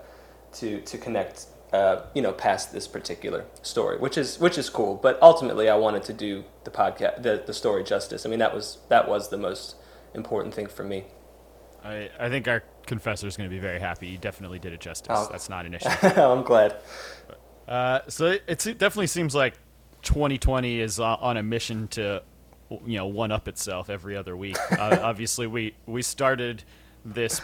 [0.53, 4.99] to to connect uh, you know past this particular story which is which is cool
[5.01, 8.53] but ultimately i wanted to do the podcast the, the story justice i mean that
[8.53, 9.75] was that was the most
[10.13, 11.05] important thing for me
[11.83, 14.07] I, I think our confessor is going to be very happy.
[14.07, 15.07] You definitely did it justice.
[15.09, 15.27] Oh.
[15.31, 15.89] That's not an issue.
[15.89, 16.75] I'm glad.
[17.67, 19.57] Uh, so it, it definitely seems like
[20.01, 22.23] 2020 is uh, on a mission to,
[22.69, 24.57] you know, one up itself every other week.
[24.71, 26.63] Uh, obviously, we we started
[27.05, 27.41] this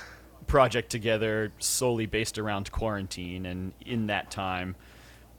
[0.47, 4.75] project together solely based around quarantine, and in that time,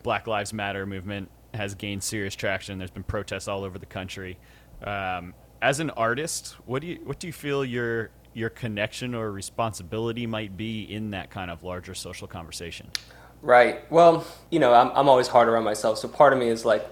[0.02, 2.78] Black Lives Matter movement has gained serious traction.
[2.78, 4.38] There's been protests all over the country.
[4.82, 9.32] Um, as an artist, what do you what do you feel your your connection or
[9.32, 12.88] responsibility might be in that kind of larger social conversation?
[13.42, 13.90] Right.
[13.90, 15.98] Well, you know, I'm, I'm always harder on myself.
[15.98, 16.88] So part of me is like,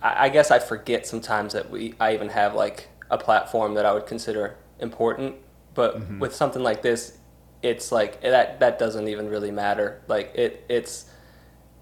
[0.00, 3.86] I, I guess I forget sometimes that we I even have like a platform that
[3.86, 5.36] I would consider important.
[5.74, 6.18] But mm-hmm.
[6.18, 7.18] with something like this,
[7.62, 10.02] it's like eh, that that doesn't even really matter.
[10.06, 11.06] Like it it's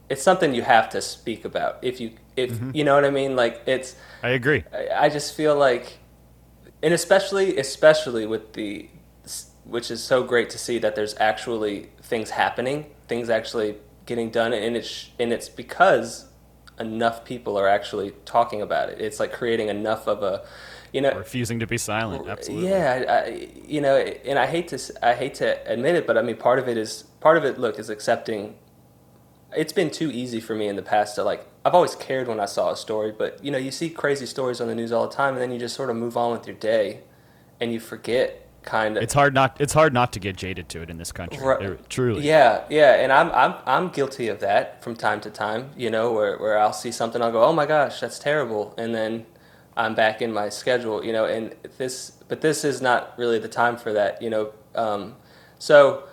[0.09, 1.79] it's something you have to speak about.
[1.83, 2.71] If you if mm-hmm.
[2.75, 3.37] you know what I mean.
[3.37, 4.65] Like it's I agree.
[4.73, 5.99] I- I just feel like,
[6.83, 8.89] and especially especially with the,
[9.65, 13.77] which is so great to see that there's actually things happening, things actually
[14.11, 16.27] getting done, and it's and it's because
[16.81, 19.01] enough people are actually talking about it.
[19.01, 20.45] It's like creating enough of a,
[20.93, 22.29] you know, refusing to be silent.
[22.29, 22.69] Absolutely.
[22.69, 26.19] yeah, I, I, you know, and I hate to I hate to admit it, but
[26.19, 27.59] I mean, part of it is part of it.
[27.59, 28.57] Look, is accepting.
[29.57, 31.47] It's been too easy for me in the past to like.
[31.65, 34.61] I've always cared when I saw a story, but you know, you see crazy stories
[34.61, 36.49] on the news all the time, and then you just sort of move on with
[36.49, 37.03] your day,
[37.61, 39.03] and you forget kind of.
[39.03, 39.57] It's hard not.
[39.61, 41.43] It's hard not to get jaded to it in this country.
[41.43, 41.63] Right.
[41.63, 42.27] It- truly.
[42.27, 45.71] Yeah, yeah, and I'm I'm I'm guilty of that from time to time.
[45.77, 48.95] You know, where where I'll see something, I'll go, "Oh my gosh, that's terrible," and
[48.95, 49.27] then
[49.77, 51.05] I'm back in my schedule.
[51.05, 54.21] You know, and this, but this is not really the time for that.
[54.23, 55.17] You know, um,
[55.59, 56.05] so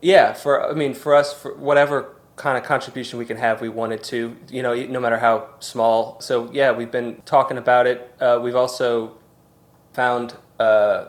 [0.00, 3.68] yeah, for I mean, for us, for whatever kind of contribution we can have, we
[3.68, 4.36] wanted to.
[4.50, 6.20] You know, no matter how small.
[6.20, 8.14] So yeah, we've been talking about it.
[8.20, 9.16] Uh, we've also
[9.92, 11.06] found uh,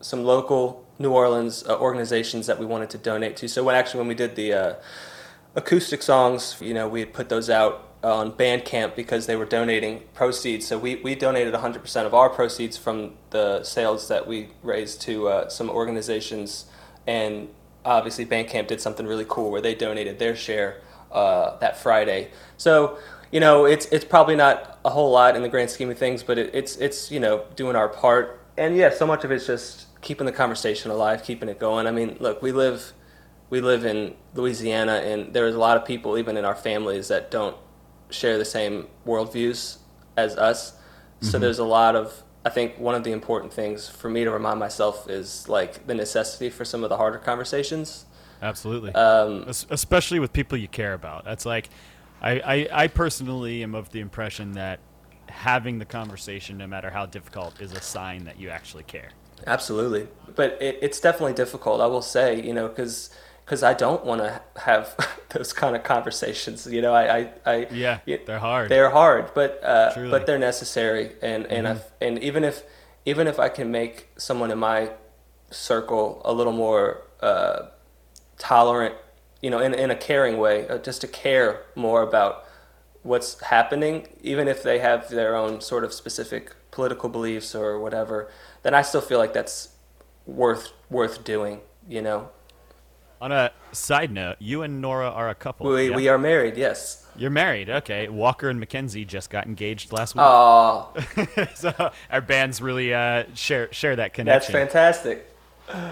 [0.00, 3.48] some local New Orleans uh, organizations that we wanted to donate to.
[3.48, 4.74] So when actually when we did the uh,
[5.54, 10.02] acoustic songs, you know, we had put those out on Bandcamp because they were donating
[10.14, 10.66] proceeds.
[10.66, 15.28] So we, we donated 100% of our proceeds from the sales that we raised to
[15.28, 16.66] uh, some organizations.
[17.06, 17.48] And
[17.84, 20.80] obviously Bandcamp did something really cool where they donated their share
[21.10, 22.30] uh, that Friday.
[22.56, 22.98] So,
[23.32, 26.22] you know, it's it's probably not a whole lot in the grand scheme of things,
[26.22, 28.40] but it, it's it's you know doing our part.
[28.56, 31.86] And yeah, so much of it's just keeping the conversation alive, keeping it going.
[31.86, 32.92] I mean, look, we live
[33.50, 37.30] we live in Louisiana, and there's a lot of people, even in our families, that
[37.30, 37.56] don't
[38.10, 39.78] share the same worldviews
[40.16, 40.74] as us.
[41.20, 44.30] So there's a lot of I think one of the important things for me to
[44.30, 48.06] remind myself is like the necessity for some of the harder conversations.
[48.40, 48.94] Absolutely.
[48.94, 51.24] Um, Es- Especially with people you care about.
[51.24, 51.68] That's like,
[52.22, 54.78] I, I, I personally am of the impression that
[55.28, 59.10] having the conversation, no matter how difficult, is a sign that you actually care.
[59.46, 61.80] Absolutely, but it, it's definitely difficult.
[61.80, 63.10] I will say, you know, because
[63.44, 64.94] because I don't want to have
[65.30, 66.66] those kind of conversations.
[66.66, 68.68] You know, I I, I Yeah, they're hard.
[68.68, 70.10] They're hard, but uh, Truly.
[70.10, 71.12] but they're necessary.
[71.22, 71.76] And and Mm-hmm.
[71.76, 72.62] if, and even if
[73.06, 74.90] even if I can make someone in my
[75.50, 77.68] circle a little more uh,
[78.38, 78.94] tolerant,
[79.42, 82.44] you know, in in a caring way, uh, just to care more about
[83.02, 88.30] what's happening, even if they have their own sort of specific political beliefs or whatever,
[88.68, 89.70] then I still feel like that's
[90.26, 91.62] worth worth doing.
[91.88, 92.28] You know,
[93.22, 95.70] On a side note, you and Nora are a couple.
[95.70, 95.96] we yeah?
[95.96, 96.58] we are married.
[96.58, 97.06] Yes.
[97.16, 97.70] You're married.
[97.70, 98.08] Okay.
[98.08, 100.22] Walker and Mackenzie just got engaged last week.
[100.22, 100.92] Oh,
[101.54, 104.52] so our bands really uh, share share that connection.
[104.52, 105.34] that's fantastic.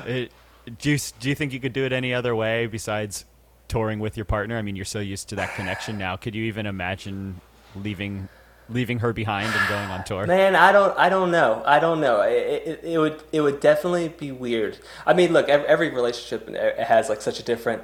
[0.07, 0.33] It-
[0.79, 3.25] do you do you think you could do it any other way besides
[3.69, 4.59] touring with your partner?
[4.59, 6.17] I mean, you're so used to that connection now.
[6.17, 7.41] Could you even imagine
[7.75, 8.29] leaving
[8.69, 10.27] leaving her behind and going on tour?
[10.27, 11.63] Man, I don't, I don't know.
[11.65, 12.21] I don't know.
[12.23, 12.33] It,
[12.67, 14.79] it, it would, it would definitely be weird.
[15.07, 17.83] I mean, look, every, every relationship it has like such a different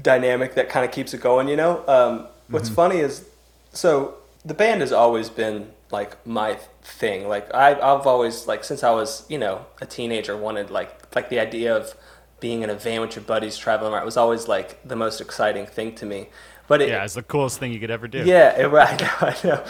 [0.00, 1.48] dynamic that kind of keeps it going.
[1.48, 3.28] You know, um, what's funny is,
[3.72, 7.28] so the band has always been like my thing.
[7.28, 11.28] Like I, I've always like since I was, you know, a teenager, wanted like like
[11.28, 11.94] the idea of
[12.40, 14.02] being in a van with your buddies traveling around.
[14.02, 16.28] It was always like the most exciting thing to me.
[16.70, 18.22] But it, Yeah, it's the coolest thing you could ever do.
[18.24, 19.64] yeah, it, I know, I know.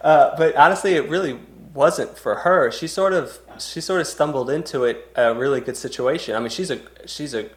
[0.00, 1.40] Uh, but honestly, it really
[1.74, 2.70] wasn't for her.
[2.70, 6.36] She sort of she sort of stumbled into it a really good situation.
[6.36, 7.50] I mean, she's a she's a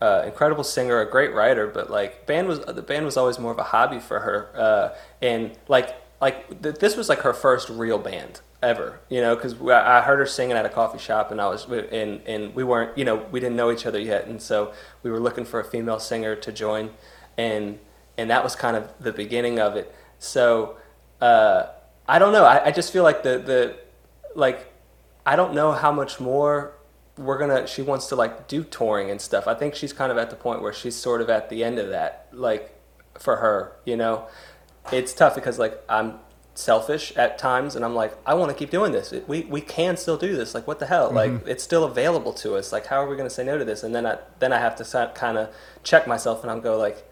[0.00, 3.52] uh, incredible singer, a great writer, but like band was the band was always more
[3.52, 4.48] of a hobby for her.
[4.54, 9.34] Uh, and like like th- this was like her first real band ever, you know,
[9.34, 12.64] because I heard her singing at a coffee shop, and I was and and we
[12.64, 14.72] weren't, you know, we didn't know each other yet, and so
[15.02, 16.88] we were looking for a female singer to join,
[17.36, 17.78] and
[18.20, 19.92] and that was kind of the beginning of it.
[20.18, 20.76] So
[21.20, 21.66] uh,
[22.06, 22.44] I don't know.
[22.44, 23.76] I, I just feel like the the
[24.34, 24.72] like
[25.26, 26.74] I don't know how much more
[27.16, 29.46] we're gonna she wants to like do touring and stuff.
[29.46, 31.78] I think she's kind of at the point where she's sort of at the end
[31.78, 32.28] of that.
[32.32, 32.74] Like
[33.18, 34.26] for her, you know,
[34.92, 36.18] it's tough because like I'm
[36.54, 39.12] selfish at times and I'm like I want to keep doing this.
[39.26, 40.54] We we can still do this.
[40.54, 41.10] Like what the hell?
[41.10, 42.72] Like it's still available to us.
[42.72, 43.82] Like how are we going to say no to this?
[43.82, 47.09] And then I then I have to kind of check myself and I'm go like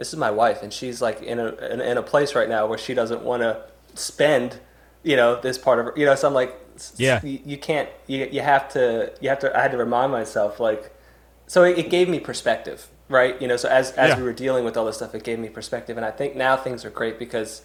[0.00, 2.66] this is my wife and she's like in a in, in a place right now
[2.66, 3.60] where she doesn't want to
[3.94, 4.58] spend
[5.02, 6.52] you know this part of her you know so i'm like
[6.96, 7.20] Yeah.
[7.22, 10.58] you, you can't you, you have to you have to i had to remind myself
[10.58, 10.82] like
[11.46, 14.16] so it, it gave me perspective right you know so as as Yeah.
[14.18, 16.56] we were dealing with all this stuff it gave me perspective and i think now
[16.56, 17.60] things are great because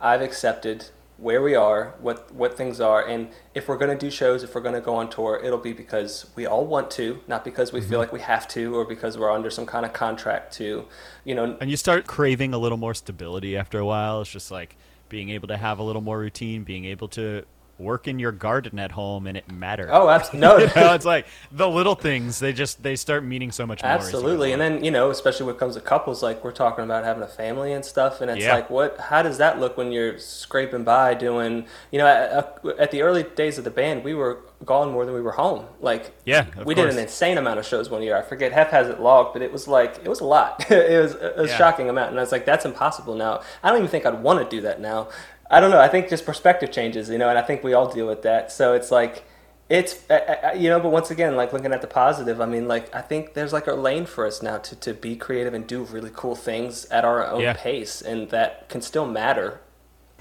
[0.00, 0.86] i've accepted
[1.22, 4.54] where we are what what things are and if we're going to do shows if
[4.54, 7.72] we're going to go on tour it'll be because we all want to not because
[7.72, 7.98] we feel mm-hmm.
[7.98, 10.84] like we have to or because we're under some kind of contract to
[11.24, 14.20] you know And you start craving a little more stability after a while.
[14.20, 14.76] It's just like
[15.08, 17.44] being able to have a little more routine, being able to
[17.82, 19.90] work in your garden at home and it matters.
[19.92, 22.38] oh absolutely no you know, it's like the little things.
[22.38, 23.90] They just they start meaning so much more.
[23.92, 26.42] as you go Absolutely, and then you know, especially when it comes to couples, like
[26.44, 28.54] we're talking about having a family and stuff, and it's Yeah.
[28.54, 28.98] like, what?
[28.98, 31.66] How does that look when you're scraping by doing?
[31.90, 32.32] You know, at,
[32.64, 35.32] uh, at the early days of the band, we were gone more than we were
[35.32, 35.66] home.
[35.80, 38.16] Like, Yeah, we did an insane amount of shows one year.
[38.16, 40.64] I forget, Hef has it logged, but it was like it was a lot.
[40.70, 41.56] it was a Yeah.
[41.58, 43.40] shocking amount, and I was like, that's impossible now.
[43.62, 45.08] I don't even think I'd want to do that now.
[45.52, 45.80] I don't know.
[45.80, 48.50] I think just perspective changes, you know, and I think we all deal with that.
[48.50, 49.24] So it's like
[49.68, 52.66] it's uh, uh, you know but once again like looking at the positive i mean
[52.68, 55.66] like i think there's like a lane for us now to, to be creative and
[55.66, 57.54] do really cool things at our own Yeah.
[57.54, 59.60] pace and that can still matter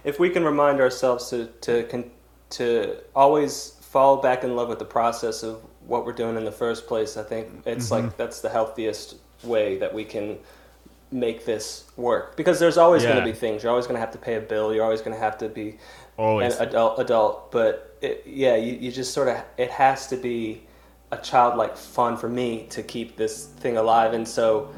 [0.03, 2.03] if we can remind ourselves to to
[2.51, 6.51] to always fall back in love with the process of what we're doing in the
[6.51, 10.37] first place i think it's like that's the healthiest way that we can
[11.11, 12.37] make this work.
[12.37, 13.63] Because there's always going to be things.
[13.63, 14.73] You're always going to have to pay a bill.
[14.73, 15.77] You're always going to have to be
[16.17, 16.55] Always.
[16.55, 17.51] an adult adult.
[17.51, 20.63] But it, yeah you, you just sort of it has to be
[21.11, 24.13] a childlike fun for me to keep this thing alive.
[24.13, 24.71] And so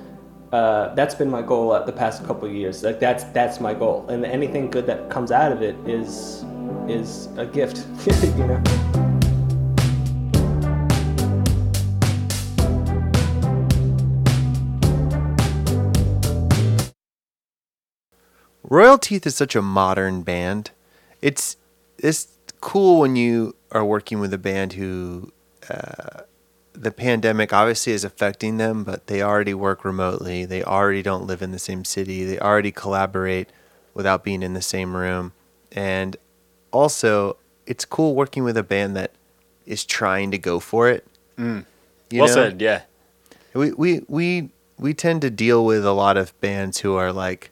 [0.52, 2.84] uh, that's been my goal at the past couple of years.
[2.84, 4.08] Like that's that's my goal.
[4.10, 6.44] And anything good that comes out of it is
[6.88, 7.88] is a gift
[8.38, 8.93] you know
[18.74, 20.72] Royal Teeth is such a modern band.
[21.22, 21.58] It's
[22.00, 22.28] it's
[22.60, 25.32] cool when you are working with a band who
[25.70, 26.22] uh,
[26.74, 30.44] the pandemic obviously is affecting them, but they already work remotely.
[30.46, 32.24] They already don't live in the same city.
[32.26, 33.50] They already collaborate
[33.94, 35.34] without being in the same room.
[35.72, 36.18] And
[36.72, 39.12] also, it's cool working with a band that
[39.68, 41.06] is trying to go for it.
[42.10, 42.34] You well know?
[42.34, 42.60] said.
[42.60, 42.82] Yeah.
[43.54, 44.50] We, we we
[44.80, 47.52] we tend to deal with a lot of bands who are like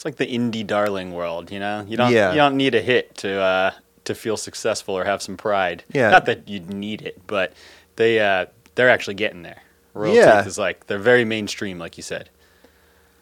[0.00, 1.84] It's like the indie darling world, you know.
[1.86, 2.30] You don't Yeah.
[2.30, 3.70] you don't need a hit to uh,
[4.04, 5.84] to feel successful or have some pride.
[5.92, 6.08] Yeah.
[6.08, 7.52] Not that you'd need it, but
[7.96, 8.46] they uh,
[8.76, 9.60] they're actually getting there.
[9.92, 10.38] Royal Yeah.
[10.38, 12.30] Teeth is like they're very mainstream, like you said.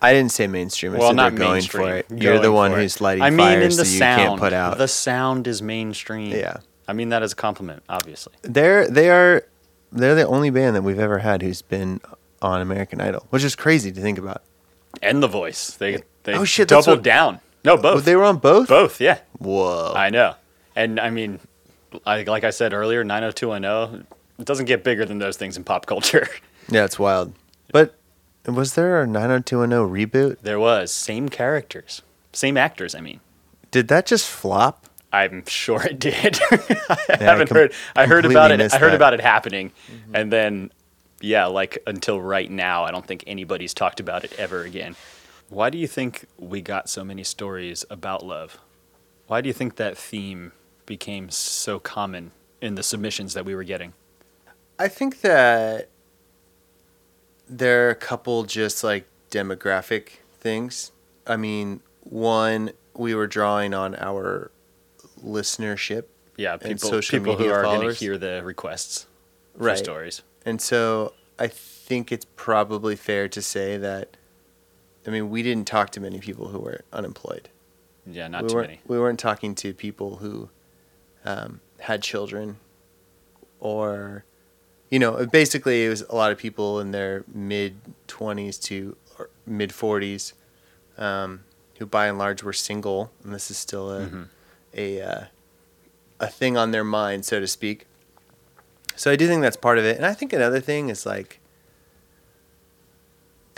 [0.00, 0.94] I didn't say mainstream.
[0.94, 1.88] I well, said not going mainstream.
[1.88, 2.06] for it.
[2.22, 4.52] You're the one who's lighting I mean, in fires the that you sound, can't put
[4.52, 4.78] out.
[4.78, 6.30] The sound is mainstream.
[6.30, 6.58] Yeah.
[6.86, 8.34] I mean that as a compliment, obviously.
[8.42, 9.44] They're they are
[9.90, 12.00] they're the only band that we've ever had who's been
[12.40, 14.42] on American Idol, which is crazy to think about.
[15.02, 15.72] And the voice.
[15.72, 17.40] They they Oh, shit, doubled what- down.
[17.64, 18.04] No, both.
[18.04, 18.68] They were on both.
[18.68, 19.18] both, yeah.
[19.38, 19.92] Whoa.
[19.94, 20.34] I know.
[20.76, 21.40] And I mean,
[22.06, 24.06] I, like I said earlier, 90210,
[24.38, 26.28] it doesn't get bigger than those things in pop culture.
[26.68, 27.34] yeah, it's wild.
[27.72, 27.96] But
[28.46, 30.36] was there a 90210 reboot?
[30.42, 32.02] there was same characters,
[32.32, 33.20] same actors, I mean.
[33.70, 34.86] Did that just flop?
[35.12, 36.38] I'm sure it did.
[36.50, 37.72] I I haven't com- heard.
[37.96, 38.60] I heard about it.
[38.60, 38.96] I heard that.
[38.96, 40.14] about it happening, mm-hmm.
[40.14, 40.70] and then,
[41.20, 44.96] yeah, like until right now, I don't think anybody's talked about it ever again.
[45.48, 48.58] Why do you think we got so many stories about love?
[49.26, 50.52] Why do you think that theme
[50.86, 53.92] became so common in the submissions that we were getting?
[54.78, 55.88] I think that
[57.48, 60.92] there are a couple just like demographic things.
[61.26, 64.50] I mean, one, we were drawing on our
[65.24, 66.04] listenership.
[66.36, 69.06] Yeah, people, social people who are going to hear the requests
[69.56, 69.78] for Right.
[69.78, 70.22] stories.
[70.46, 74.16] And so I think it's probably fair to say that,
[75.08, 77.48] I mean, we didn't talk to many people who were unemployed.
[78.06, 78.80] Yeah, not we too many.
[78.86, 80.50] We weren't talking to people who
[81.24, 82.58] um, had children
[83.58, 84.24] or,
[84.90, 88.96] you know, basically it was a lot of people in their mid 20s to
[89.46, 90.34] mid 40s
[90.98, 91.44] um,
[91.78, 93.10] who by and large were single.
[93.24, 94.28] And this is still a, Mhm.
[94.74, 95.24] a, uh,
[96.20, 97.86] a thing on their mind, so to speak.
[98.94, 99.96] So I do think that's part of it.
[99.96, 101.40] And I think another thing is like,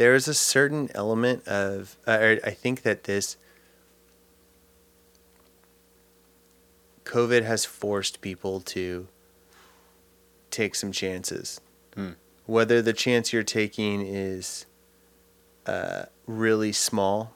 [0.01, 3.37] there's a certain element of, uh, I think that this
[7.05, 9.09] COVID has forced people to
[10.51, 11.61] take some chances.
[12.47, 14.65] Whether the chance you're taking is
[15.67, 17.35] uh, really small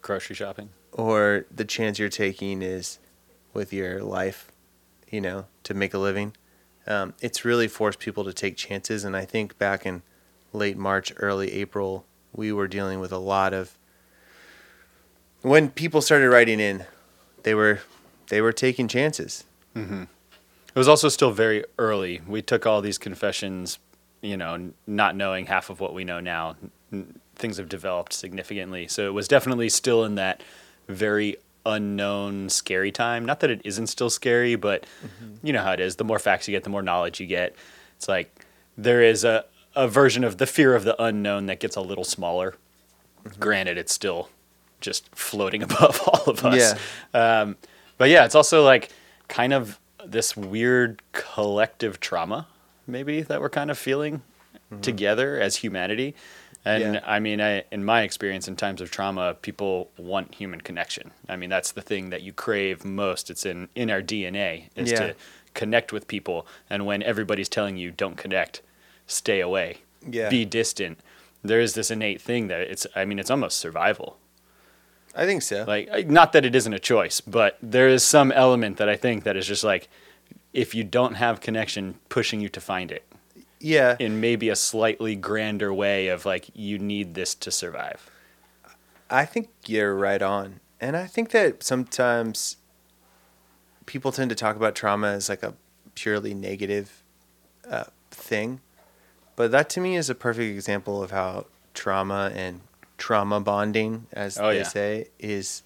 [0.00, 0.70] Grocery shopping.
[0.90, 2.98] or the chance you're taking is
[3.54, 4.50] with your life,
[5.08, 6.34] you know, to make a living.
[6.84, 9.04] Um, it's really forced people to take chances.
[9.04, 10.02] And I think back in
[10.52, 13.76] late March, early April, we were dealing with a lot of.
[15.42, 16.84] When people started writing in,
[17.42, 17.80] they were
[18.28, 19.44] they were taking chances.
[19.76, 20.02] Mm-hmm.
[20.02, 22.20] It was also still very early.
[22.26, 23.78] We took all these confessions,
[24.20, 26.56] you know, n- not knowing half of what we know now.
[27.34, 28.88] Things have developed significantly.
[28.88, 30.42] So it was definitely still in that
[30.88, 31.36] very
[31.66, 33.24] unknown, scary time.
[33.24, 35.46] Not that it isn't still scary, but mm-hmm.
[35.46, 35.96] you know how it is.
[35.96, 37.54] The more facts you get, the more knowledge you get.
[37.96, 38.46] It's like
[38.78, 39.44] there is a,
[39.74, 42.54] a version of the fear of the unknown that gets a little smaller.
[43.38, 44.28] Granted, it's still
[44.80, 46.74] just floating above all of us.
[47.14, 47.56] Um,
[47.98, 48.90] but yeah, it's also like
[49.28, 52.48] kind of this weird collective trauma,
[52.86, 54.22] maybe that we're kind of feeling
[54.80, 56.14] together as humanity.
[56.64, 57.00] And Yeah.
[57.04, 61.10] I mean, I, in my experience, in times of trauma, people want human connection.
[61.28, 63.30] I mean, that's the thing that you crave most.
[63.30, 64.98] It's in in our DNA is Yeah.
[65.08, 65.14] to
[65.54, 66.46] connect with people.
[66.70, 68.62] And when everybody's telling you don't connect,
[69.12, 70.28] stay away, Yeah.
[70.28, 70.98] be distant,
[71.42, 72.86] there is this innate thing that it's.
[72.94, 74.18] I mean, it's almost survival
[75.14, 75.64] I think so.
[75.66, 79.24] like not that it isn't a choice but there is some element that i think
[79.24, 79.88] that is just like
[80.54, 83.04] if you don't have connection pushing you to find it
[83.60, 83.96] yeah.
[83.98, 88.10] in maybe a slightly grander way of like you need this to survive
[89.10, 90.60] I think you're right on.
[90.80, 92.56] And I think that sometimes
[93.84, 95.54] people tend to talk about trauma as like a
[95.94, 97.02] purely negative
[97.68, 98.60] uh, thing.
[99.42, 102.60] But that to me is a perfect example of how trauma and
[102.96, 104.62] trauma bonding, as Oh, they yeah.
[104.62, 105.64] say, is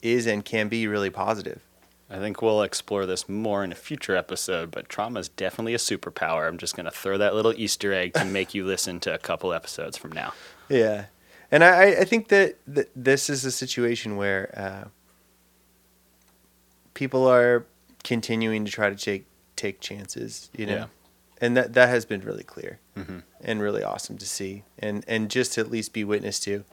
[0.00, 1.60] is and can be really positive.
[2.08, 5.78] i think we'll explore this more in a future episode but trauma is definitely a
[5.78, 9.12] superpower i'm just going to throw that little easter egg to make you listen to
[9.12, 10.32] a couple episodes from now
[10.70, 11.06] Yeah,
[11.50, 14.88] and I, I- think that, that this is a situation where uh,
[16.94, 17.66] people are
[18.04, 19.26] continuing to try to take
[19.56, 20.86] take chances, you know, Yeah.
[21.40, 23.22] And that that has been really clear Mhm.
[23.42, 26.64] and really awesome to see, and and just to at least be witness to,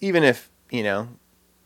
[0.00, 1.08] even if you know,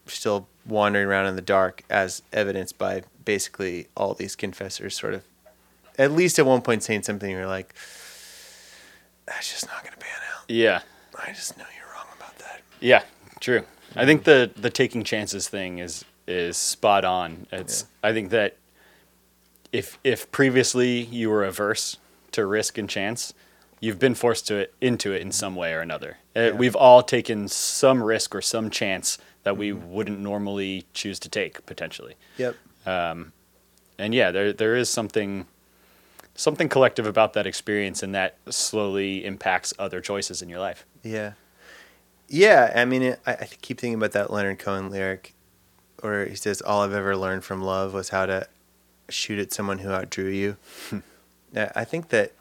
[0.07, 5.23] still wandering around in the dark, as evidenced by basically all these confessors, sort of,
[5.99, 7.73] at least at one point saying something you're like,
[9.27, 10.45] that's just not gonna pan out.
[10.49, 10.81] yeah
[11.19, 12.61] I just know you're wrong about that.
[12.81, 13.03] Yeah,
[13.41, 13.65] true.
[13.95, 17.47] I think the the taking chances thing is is spot on.
[17.51, 18.57] It's I think that
[19.73, 21.97] if if previously you were averse
[22.37, 23.35] to risk and chance,
[23.81, 25.33] you've been forced to it into it in mm-hmm.
[25.33, 26.19] some way or another.
[26.35, 29.91] Uh, We've all taken some risk or some chance that we mm-hmm.
[29.91, 32.15] wouldn't normally choose to take potentially.
[32.39, 32.57] Yep.
[32.87, 33.33] Um,
[33.99, 35.47] and yeah, there there is something
[36.35, 40.85] something collective about that experience and that slowly impacts other choices in your life.
[41.03, 41.33] Yeah.
[42.29, 42.73] Yeah.
[42.75, 45.35] I mean, it, I, I keep thinking about that Leonard Cohen lyric
[46.01, 48.47] where he says, All I've ever learned from love was how to
[49.09, 50.57] shoot at someone who outdrew you.
[50.91, 50.99] Hmm.
[51.53, 52.33] Yeah, I think that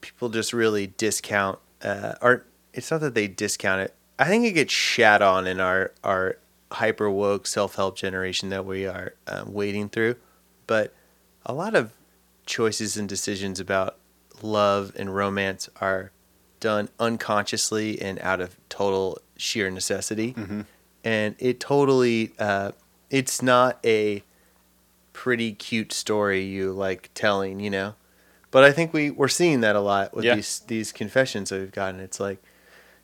[0.00, 3.94] people just really discount, uh, or it's not that they discount it.
[4.18, 6.36] I think it gets shat on in our, our
[6.70, 10.16] hyper woke self help generation that we are um, wading through.
[10.66, 10.94] But
[11.44, 11.92] a lot of
[12.44, 13.96] choices and decisions about
[14.42, 16.12] love and romance are
[16.60, 20.34] done unconsciously and out of total sheer necessity.
[21.04, 22.72] And it totally, uh,
[23.10, 24.22] it's not a
[25.16, 27.94] pretty cute story you like telling, you know?
[28.50, 30.34] But I think we, we're seeing that a lot with Yeah.
[30.36, 32.00] these, these confessions that we've gotten.
[32.00, 32.42] It's like,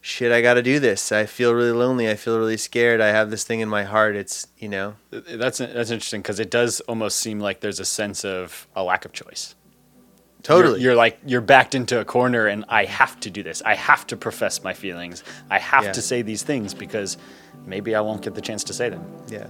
[0.03, 1.11] shit, I got to do this.
[1.11, 2.09] I feel really lonely.
[2.11, 3.01] I feel really scared.
[3.01, 4.15] I have this thing in my heart.
[4.15, 8.25] It's, you know, That's that's interesting because it does almost seem like there's a sense
[8.25, 9.55] of a lack of choice.
[10.43, 10.81] totally.
[10.81, 13.63] You're, you're like you're backed into a corner, and I have to do this.
[13.65, 15.23] I have to profess my feelings.
[15.51, 15.93] I have Yeah.
[15.93, 17.17] to say these things because
[17.65, 19.05] maybe I won't get the chance to say them.
[19.29, 19.47] yeah.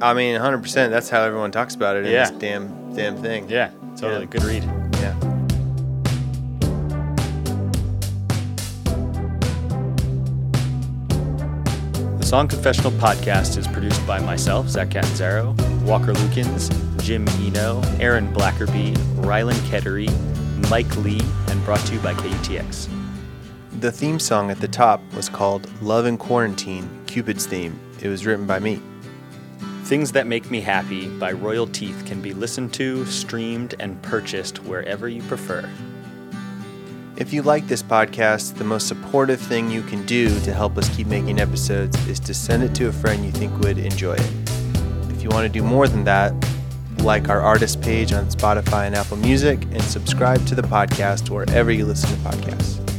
[0.00, 0.90] I mean, 100%.
[0.90, 2.30] That's how everyone talks about it in Yeah.
[2.30, 3.48] this damn, damn thing.
[3.48, 4.20] Yeah, totally.
[4.22, 4.26] Yeah.
[4.26, 4.64] Good read.
[5.00, 5.14] Yeah.
[12.18, 16.70] The Song Confessional podcast is produced by myself, Zach Catanzaro, Walker Lukens,
[17.02, 20.08] Jim Eno, Aaron Blackerby, Rylan Kettery,
[20.70, 22.88] Mike Lee, and brought to you by KUTX.
[23.80, 27.78] The theme song at the top was called Love in Quarantine, Cupid's Theme.
[28.02, 28.80] It was written by me.
[29.88, 34.62] Things That Make Me Happy by Royal Teeth can be listened to, streamed, and purchased
[34.64, 35.66] wherever you prefer.
[37.16, 40.94] If you like this podcast, the most supportive thing you can do to help us
[40.94, 44.32] keep making episodes is to send it to a friend you think would enjoy it.
[45.08, 46.34] If you want to do more than that,
[46.98, 51.72] like our artist page on Spotify and Apple Music, and subscribe to the podcast wherever
[51.72, 52.97] you listen to podcasts.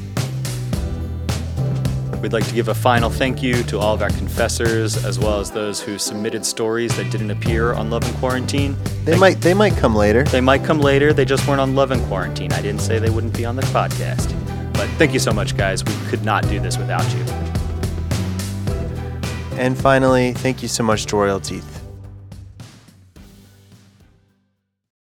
[2.22, 5.40] We'd like to give a final thank you to all of our confessors, as well
[5.40, 8.76] as those who submitted stories that didn't appear on Love and Quarantine.
[9.06, 10.24] They might they might come later.
[10.24, 11.14] They might come later.
[11.14, 12.52] They just weren't on Love and Quarantine.
[12.52, 14.36] I didn't say they wouldn't be on the podcast.
[14.74, 15.84] But thank you so much, guys.
[15.84, 17.24] We could not do this without you.
[19.58, 21.79] And finally, thank you so much to Royal Teeth.